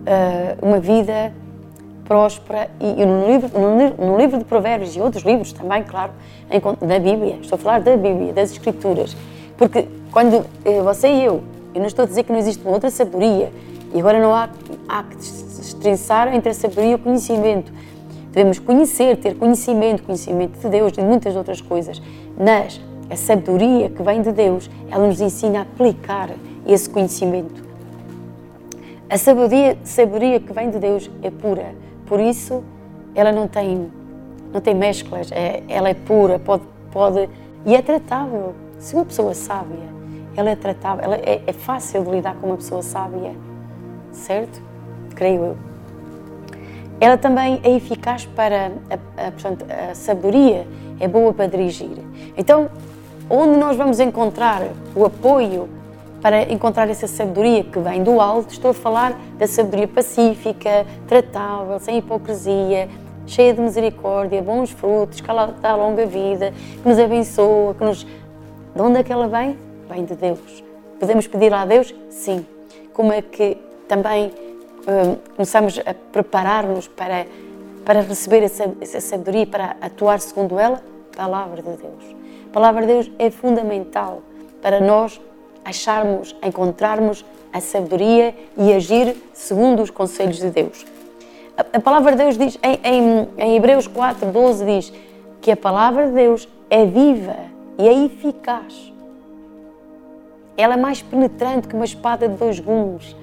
uh, 0.00 0.66
uma 0.66 0.78
vida 0.78 1.32
próspera. 2.04 2.70
E, 2.78 3.00
e 3.00 3.06
no, 3.06 3.26
livro, 3.26 3.58
no, 3.58 4.06
no, 4.06 4.18
livro 4.18 4.36
de 4.36 4.44
Provérbios 4.44 4.94
e 4.94 5.00
outros 5.00 5.24
livros 5.24 5.50
também, 5.50 5.82
claro, 5.82 6.12
em, 6.50 6.60
da 6.86 6.98
Bíblia, 6.98 7.38
estou 7.40 7.56
a 7.56 7.58
falar 7.58 7.80
da 7.80 7.96
Bíblia, 7.96 8.34
das 8.34 8.52
Escrituras, 8.52 9.16
porque 9.56 9.88
quando 10.12 10.34
uh, 10.34 10.84
você 10.84 11.08
e 11.08 11.24
eu, 11.24 11.42
eu 11.74 11.80
não 11.80 11.86
estou 11.86 12.02
a 12.02 12.06
dizer 12.06 12.24
que 12.24 12.30
não 12.30 12.38
existe 12.38 12.62
uma 12.62 12.74
outra 12.74 12.90
sabedoria, 12.90 13.50
e 13.94 13.98
agora 13.98 14.20
não 14.20 14.34
há, 14.34 14.50
há 14.86 15.04
que 15.04 15.16
destrinçar 15.16 16.34
entre 16.34 16.50
a 16.50 16.54
sabedoria 16.54 16.90
e 16.90 16.94
o 16.96 16.98
conhecimento. 16.98 17.72
Devemos 18.30 18.58
conhecer, 18.58 19.16
ter 19.16 19.36
conhecimento, 19.36 20.02
conhecimento 20.02 20.58
de 20.58 20.68
Deus 20.68 20.92
de 20.92 21.00
muitas 21.00 21.34
outras 21.34 21.62
coisas. 21.62 22.00
Mas 22.38 22.80
a 23.10 23.16
sabedoria 23.16 23.90
que 23.90 24.02
vem 24.02 24.22
de 24.22 24.30
Deus, 24.30 24.70
ela 24.90 25.06
nos 25.06 25.20
ensina 25.20 25.58
a 25.58 25.62
aplicar 25.62 26.30
esse 26.66 26.88
conhecimento. 26.88 27.68
A 29.08 29.18
sabedoria, 29.18 29.76
sabedoria 29.82 30.38
que 30.38 30.52
vem 30.52 30.70
de 30.70 30.78
Deus 30.78 31.10
é 31.20 31.30
pura, 31.30 31.74
por 32.06 32.20
isso 32.20 32.62
ela 33.14 33.32
não 33.32 33.48
tem, 33.48 33.90
não 34.52 34.60
tem 34.60 34.74
mesclas, 34.74 35.32
é, 35.32 35.64
ela 35.68 35.88
é 35.88 35.94
pura, 35.94 36.38
pode, 36.38 36.62
pode 36.92 37.28
e 37.66 37.74
é 37.74 37.82
tratável. 37.82 38.54
Se 38.78 38.94
uma 38.94 39.04
pessoa 39.04 39.34
sábia, 39.34 39.90
ela 40.36 40.50
é 40.50 40.56
tratável, 40.56 41.04
ela 41.04 41.16
é, 41.16 41.42
é 41.46 41.52
fácil 41.52 42.04
de 42.04 42.10
lidar 42.10 42.36
com 42.36 42.46
uma 42.46 42.56
pessoa 42.56 42.82
sábia, 42.82 43.34
certo? 44.12 44.62
Creio 45.14 45.44
eu. 45.44 45.56
Ela 47.00 47.16
também 47.16 47.60
é 47.64 47.70
eficaz 47.70 48.26
para 48.26 48.70
a, 48.88 49.26
a, 49.26 49.32
portanto, 49.32 49.64
a 49.68 49.94
sabedoria 49.94 50.66
é 51.00 51.08
boa 51.08 51.32
para 51.32 51.46
dirigir. 51.46 51.98
Então, 52.36 52.70
onde 53.30 53.56
nós 53.56 53.76
vamos 53.76 54.00
encontrar 54.00 54.62
o 54.94 55.04
apoio 55.04 55.68
para 56.20 56.42
encontrar 56.52 56.90
essa 56.90 57.06
sabedoria 57.06 57.64
que 57.64 57.78
vem 57.78 58.02
do 58.02 58.20
alto. 58.20 58.52
Estou 58.52 58.72
a 58.72 58.74
falar 58.74 59.18
da 59.38 59.46
sabedoria 59.46 59.88
pacífica, 59.88 60.84
tratável, 61.06 61.78
sem 61.78 61.98
hipocrisia, 61.98 62.88
cheia 63.26 63.54
de 63.54 63.60
misericórdia, 63.60 64.42
bons 64.42 64.70
frutos, 64.70 65.20
que 65.20 65.30
ela 65.30 65.54
dá 65.62 65.76
longa 65.76 66.04
vida, 66.04 66.52
que 66.82 66.88
nos 66.88 66.98
abençoa, 66.98 67.74
que 67.74 67.84
nos. 67.84 68.04
De 68.04 68.82
onde 68.82 68.98
é 68.98 69.02
que 69.02 69.12
ela 69.12 69.28
vem? 69.28 69.56
Vem 69.88 70.04
de 70.04 70.14
Deus. 70.14 70.64
Podemos 70.98 71.26
pedir 71.26 71.52
a 71.54 71.64
Deus? 71.64 71.94
Sim. 72.10 72.44
Como 72.92 73.12
é 73.12 73.22
que 73.22 73.56
também 73.88 74.32
hum, 74.86 75.16
começamos 75.34 75.80
a 75.84 75.94
preparar-nos 75.94 76.86
para, 76.86 77.26
para 77.84 78.02
receber 78.02 78.42
essa, 78.42 78.70
essa 78.80 79.00
sabedoria, 79.00 79.46
para 79.46 79.76
atuar 79.80 80.20
segundo 80.20 80.58
ela? 80.58 80.82
Palavra 81.16 81.62
de 81.62 81.70
Deus. 81.70 82.19
A 82.50 82.52
palavra 82.52 82.80
de 82.80 82.88
Deus 82.88 83.10
é 83.16 83.30
fundamental 83.30 84.22
para 84.60 84.80
nós 84.80 85.20
acharmos, 85.64 86.34
encontrarmos 86.42 87.24
a 87.52 87.60
sabedoria 87.60 88.34
e 88.58 88.72
agir 88.72 89.16
segundo 89.32 89.80
os 89.80 89.88
conselhos 89.88 90.38
de 90.38 90.50
Deus. 90.50 90.84
A, 91.56 91.76
a 91.76 91.80
palavra 91.80 92.10
de 92.10 92.18
Deus 92.18 92.36
diz, 92.36 92.58
em, 92.60 92.80
em, 92.82 93.28
em 93.38 93.56
Hebreus 93.56 93.86
4, 93.86 94.32
12, 94.32 94.64
diz 94.64 94.92
que 95.40 95.52
a 95.52 95.56
palavra 95.56 96.08
de 96.08 96.12
Deus 96.12 96.48
é 96.68 96.84
viva 96.84 97.36
e 97.78 97.86
é 97.86 98.04
eficaz. 98.06 98.92
Ela 100.56 100.74
é 100.74 100.76
mais 100.76 101.00
penetrante 101.00 101.68
que 101.68 101.76
uma 101.76 101.84
espada 101.84 102.28
de 102.28 102.34
dois 102.34 102.58
gumes. 102.58 103.14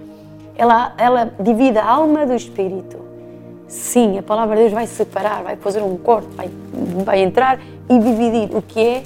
Ela, 0.55 0.93
ela 0.97 1.33
divide 1.37 1.77
a 1.77 1.85
alma 1.85 2.25
do 2.25 2.33
espírito. 2.33 2.97
Sim, 3.67 4.17
a 4.17 4.23
palavra 4.23 4.55
de 4.55 4.61
Deus 4.61 4.73
vai 4.73 4.87
separar, 4.87 5.43
vai 5.43 5.57
fazer 5.57 5.83
um 5.83 5.97
corte, 5.97 6.29
vai, 6.29 6.49
vai 7.03 7.19
entrar 7.19 7.59
e 7.89 7.99
dividir 7.99 8.55
o 8.55 8.61
que 8.61 8.79
é 8.79 9.03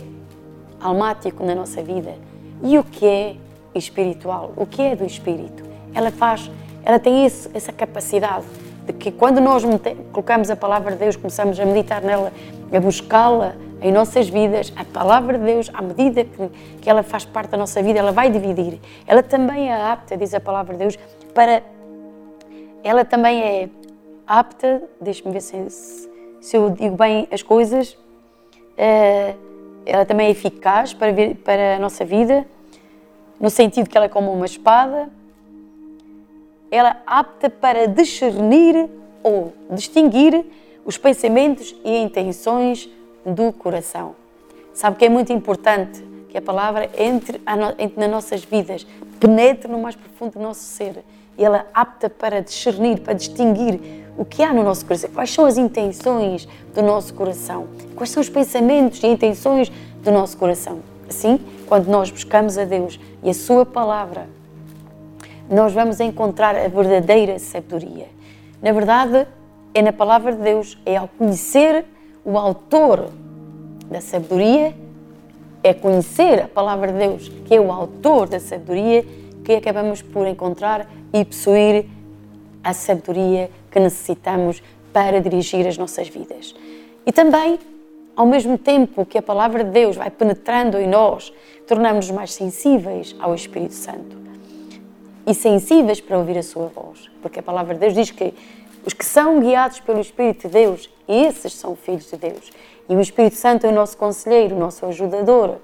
almático 0.82 1.44
na 1.46 1.56
nossa 1.56 1.82
vida 1.82 2.16
e 2.64 2.78
o 2.78 2.84
que 2.84 3.06
é 3.06 3.36
espiritual, 3.74 4.54
o 4.56 4.66
que 4.66 4.82
é 4.82 4.96
do 4.96 5.06
espírito. 5.06 5.64
Ela 5.94 6.12
faz, 6.12 6.50
ela 6.84 7.00
tem 7.00 7.26
esse, 7.26 7.50
essa 7.54 7.72
capacidade 7.72 8.46
de 8.86 8.94
que 8.94 9.12
quando 9.12 9.40
nós 9.40 9.64
colocamos 10.12 10.50
a 10.50 10.56
palavra 10.56 10.92
de 10.94 10.98
Deus, 10.98 11.16
começamos 11.16 11.60
a 11.60 11.66
meditar 11.66 12.02
nela, 12.02 12.32
a 12.74 12.80
buscá-la 12.80 13.56
em 13.82 13.92
nossas 13.92 14.30
vidas, 14.30 14.72
a 14.76 14.86
palavra 14.86 15.38
de 15.38 15.46
Deus, 15.46 15.70
à 15.74 15.82
medida 15.82 16.24
que, 16.24 16.50
que 16.82 16.90
ela 16.90 17.04
faz 17.04 17.26
parte 17.26 17.50
da 17.50 17.58
nossa 17.58 17.82
vida, 17.82 18.00
ela 18.00 18.12
vai 18.12 18.30
dividir. 18.30 18.80
Ela 19.08 19.24
também 19.24 19.72
é 19.72 19.76
apta, 19.76 20.16
diz 20.16 20.34
a 20.34 20.40
palavra 20.40 20.74
de 20.74 20.80
Deus, 20.80 21.00
para. 21.34 21.64
Ela 22.84 23.06
também 23.06 23.42
é 23.42 23.70
apta, 24.26 24.84
deixe-me 25.00 25.34
ver 25.34 25.42
se, 25.42 25.68
se 26.42 26.58
eu 26.58 26.70
digo 26.70 26.96
bem 26.96 27.28
as 27.32 27.42
coisas. 27.42 27.94
Uh, 28.74 29.51
ela 29.92 30.06
também 30.06 30.28
é 30.28 30.30
eficaz 30.30 30.94
para, 30.94 31.12
vir, 31.12 31.36
para 31.36 31.76
a 31.76 31.80
nossa 31.80 32.06
vida, 32.06 32.48
no 33.38 33.50
sentido 33.50 33.90
que 33.90 33.98
ela 33.98 34.06
é 34.06 34.10
como 34.10 34.32
uma 34.32 34.46
espada. 34.46 35.10
Ela 36.72 36.92
é 36.92 36.98
apta 37.06 37.50
para 37.50 37.90
discernir 37.90 38.90
ou 39.22 39.52
distinguir 39.70 40.46
os 40.86 40.98
pensamentos 40.98 41.76
e 41.84 41.98
intenções 41.98 42.90
do 43.26 43.52
coração. 43.52 44.16
Sabe 44.74 44.96
que 44.96 45.04
é 45.04 45.10
muito 45.10 45.34
importante 45.34 46.02
que 46.30 46.38
a 46.38 46.42
palavra 46.42 46.90
entre, 46.98 47.42
entre 47.78 48.00
nas 48.00 48.10
nossas 48.10 48.46
vidas, 48.46 48.88
penetre 49.20 49.70
no 49.70 49.78
mais 49.78 49.98
profundo 49.98 50.32
do 50.32 50.40
nosso 50.40 50.62
ser. 50.62 51.04
E 51.42 51.44
ela 51.44 51.58
é 51.58 51.66
apta 51.74 52.08
para 52.08 52.40
discernir, 52.40 53.00
para 53.00 53.14
distinguir 53.14 53.80
o 54.16 54.24
que 54.24 54.44
há 54.44 54.54
no 54.54 54.62
nosso 54.62 54.86
coração, 54.86 55.10
quais 55.12 55.32
são 55.32 55.44
as 55.44 55.58
intenções 55.58 56.48
do 56.76 56.84
nosso 56.84 57.16
coração, 57.16 57.66
quais 57.96 58.12
são 58.12 58.22
os 58.22 58.30
pensamentos 58.30 59.02
e 59.02 59.08
intenções 59.08 59.72
do 60.04 60.12
nosso 60.12 60.38
coração. 60.38 60.82
Assim, 61.10 61.40
quando 61.66 61.88
nós 61.88 62.12
buscamos 62.12 62.60
a 62.60 62.64
Deus 62.64 63.00
e 63.24 63.30
a 63.32 63.34
Sua 63.34 63.66
palavra, 63.66 64.30
nós 65.50 65.74
vamos 65.74 66.00
encontrar 66.00 66.56
a 66.56 66.68
verdadeira 66.68 67.40
sabedoria. 67.40 68.06
Na 68.62 68.72
verdade, 68.72 69.26
é 69.74 69.82
na 69.82 69.92
palavra 69.92 70.34
de 70.34 70.44
Deus, 70.44 70.78
é 70.86 70.96
ao 70.96 71.08
conhecer 71.08 71.86
o 72.24 72.38
autor 72.38 73.10
da 73.90 74.00
sabedoria, 74.00 74.76
é 75.64 75.74
conhecer 75.74 76.44
a 76.44 76.48
palavra 76.48 76.92
de 76.92 77.00
Deus, 77.00 77.30
que 77.46 77.56
é 77.56 77.60
o 77.60 77.72
autor 77.72 78.30
da 78.30 78.40
sabedoria, 78.40 79.04
que 79.52 79.70
acabamos 79.70 80.02
por 80.02 80.26
encontrar 80.28 80.90
e 81.14 81.26
possuir 81.26 81.86
a 82.64 82.74
sabedoria 82.74 83.50
que 83.70 83.80
necessitamos 83.80 84.62
para 84.94 85.20
dirigir 85.20 85.68
as 85.68 85.78
nossas 85.78 86.08
vidas. 86.08 86.56
E 87.06 87.12
também, 87.12 87.60
ao 88.16 88.26
mesmo 88.26 88.58
tempo 88.58 89.06
que 89.06 89.18
a 89.18 89.22
palavra 89.22 89.64
de 89.64 89.72
Deus 89.72 89.96
vai 89.96 90.10
penetrando 90.10 90.78
em 90.78 90.88
nós, 90.88 91.34
tornamos-nos 91.68 92.16
mais 92.16 92.34
sensíveis 92.34 93.16
ao 93.20 93.34
Espírito 93.34 93.74
Santo 93.74 94.22
e 95.26 95.34
sensíveis 95.34 96.02
para 96.02 96.18
ouvir 96.18 96.38
a 96.38 96.44
sua 96.44 96.68
voz, 96.68 97.10
porque 97.22 97.40
a 97.40 97.44
palavra 97.44 97.74
de 97.74 97.80
Deus 97.80 97.94
diz 97.94 98.12
que 98.12 98.34
os 98.86 98.94
que 98.94 99.06
são 99.06 99.40
guiados 99.40 99.80
pelo 99.80 100.00
Espírito 100.00 100.48
de 100.48 100.54
Deus, 100.54 100.90
esses 101.08 101.54
são 101.54 101.76
filhos 101.76 102.10
de 102.10 102.18
Deus. 102.18 102.52
E 102.90 102.96
o 102.96 103.00
Espírito 103.00 103.36
Santo 103.36 103.66
é 103.66 103.70
o 103.70 103.72
nosso 103.72 103.96
conselheiro, 103.96 104.56
o 104.56 104.60
nosso 104.60 104.86
ajudador, 104.86 105.58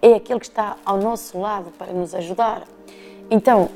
é 0.00 0.14
aquele 0.14 0.40
que 0.40 0.46
está 0.46 0.76
ao 0.84 0.98
nosso 0.98 1.38
lado 1.38 1.70
para 1.78 1.92
nos 1.92 2.14
ajudar. 2.14 2.64
Então, 3.30 3.68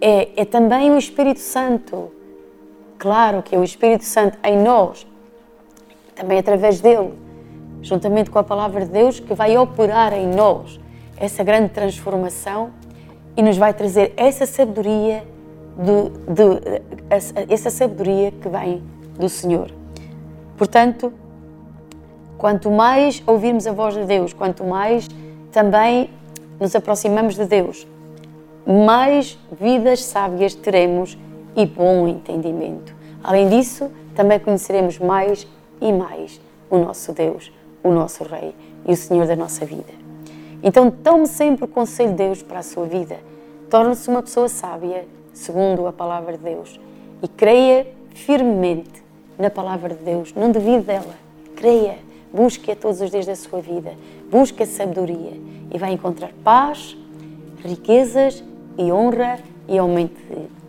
é, 0.00 0.42
é 0.42 0.44
também 0.44 0.90
o 0.90 0.98
Espírito 0.98 1.40
Santo 1.40 2.10
Claro 2.98 3.42
que 3.42 3.54
é 3.54 3.58
o 3.58 3.64
Espírito 3.64 4.04
Santo 4.04 4.38
em 4.42 4.58
nós, 4.58 5.06
também 6.14 6.38
através 6.38 6.80
dele, 6.80 7.12
juntamente 7.82 8.30
com 8.30 8.38
a 8.38 8.44
palavra 8.44 8.84
de 8.84 8.90
Deus, 8.90 9.20
que 9.20 9.34
vai 9.34 9.56
operar 9.58 10.14
em 10.14 10.26
nós 10.26 10.80
essa 11.16 11.44
grande 11.44 11.68
transformação 11.70 12.70
e 13.36 13.42
nos 13.42 13.58
vai 13.58 13.74
trazer 13.74 14.14
essa 14.16 14.46
sabedoria, 14.46 15.24
de, 15.76 16.32
de, 16.32 17.52
essa 17.52 17.68
sabedoria 17.68 18.30
que 18.30 18.48
vem 18.48 18.82
do 19.18 19.28
Senhor. 19.28 19.70
Portanto, 20.56 21.12
quanto 22.38 22.70
mais 22.70 23.22
ouvirmos 23.26 23.66
a 23.66 23.72
voz 23.72 23.94
de 23.94 24.04
Deus, 24.04 24.32
quanto 24.32 24.64
mais 24.64 25.06
também 25.52 26.08
nos 26.58 26.74
aproximamos 26.74 27.34
de 27.34 27.44
Deus, 27.44 27.86
mais 28.66 29.38
vidas 29.52 30.04
sábias 30.04 30.54
teremos 30.54 31.16
e 31.54 31.64
bom 31.64 32.08
entendimento. 32.08 32.94
Além 33.22 33.48
disso, 33.48 33.90
também 34.14 34.40
conheceremos 34.40 34.98
mais 34.98 35.46
e 35.80 35.92
mais 35.92 36.40
o 36.68 36.78
nosso 36.78 37.12
Deus, 37.12 37.52
o 37.82 37.90
nosso 37.90 38.24
Rei 38.24 38.54
e 38.86 38.92
o 38.92 38.96
Senhor 38.96 39.26
da 39.26 39.36
nossa 39.36 39.64
vida. 39.64 39.92
Então, 40.62 40.90
tome 40.90 41.28
sempre 41.28 41.64
o 41.64 41.68
conselho 41.68 42.10
de 42.10 42.16
Deus 42.16 42.42
para 42.42 42.58
a 42.58 42.62
sua 42.62 42.86
vida. 42.86 43.18
Torne-se 43.70 44.08
uma 44.08 44.22
pessoa 44.22 44.48
sábia, 44.48 45.06
segundo 45.32 45.86
a 45.86 45.92
palavra 45.92 46.36
de 46.36 46.42
Deus, 46.42 46.80
e 47.22 47.28
creia 47.28 47.86
firmemente 48.14 49.04
na 49.38 49.50
palavra 49.50 49.94
de 49.94 50.02
Deus. 50.02 50.34
Não 50.34 50.50
duvide 50.50 50.84
dela. 50.84 51.14
Creia. 51.54 51.98
Busque-a 52.32 52.74
todos 52.74 53.00
os 53.00 53.10
dias 53.10 53.26
da 53.26 53.36
sua 53.36 53.60
vida. 53.60 53.94
Busque 54.30 54.62
a 54.62 54.66
sabedoria 54.66 55.32
e 55.72 55.78
vai 55.78 55.92
encontrar 55.92 56.30
paz, 56.42 56.96
riquezas 57.64 58.42
e 58.78 58.92
honra 58.92 59.38
e 59.68 59.78
aumento 59.78 60.20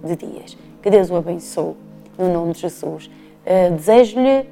de, 0.03 0.15
de 0.15 0.25
dias. 0.25 0.57
Que 0.81 0.89
Deus 0.89 1.09
o 1.09 1.15
abençoe, 1.15 1.75
no 2.17 2.31
nome 2.31 2.53
de 2.53 2.61
Jesus. 2.61 3.09
Uh, 3.45 3.75
desejo-lhe 3.75 4.45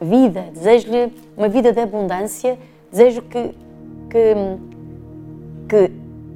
vida, 0.00 0.46
desejo-lhe 0.52 1.12
uma 1.36 1.48
vida 1.48 1.72
de 1.72 1.80
abundância, 1.80 2.58
desejo 2.90 3.22
que, 3.22 3.54
que, 4.10 4.34
que 5.68 5.90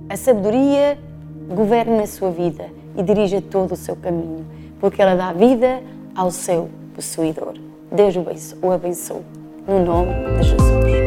a 0.08 0.16
sabedoria 0.16 0.98
governe 1.54 2.02
a 2.02 2.06
sua 2.06 2.30
vida 2.30 2.66
e 2.96 3.02
dirija 3.02 3.40
todo 3.42 3.72
o 3.72 3.76
seu 3.76 3.96
caminho, 3.96 4.44
porque 4.80 5.02
ela 5.02 5.14
dá 5.14 5.32
vida 5.32 5.82
ao 6.14 6.30
seu 6.30 6.68
possuidor. 6.94 7.54
Deus 7.90 8.14
o 8.62 8.70
abençoe, 8.70 9.22
no 9.66 9.84
nome 9.84 10.12
de 10.38 10.48
Jesus. 10.48 11.05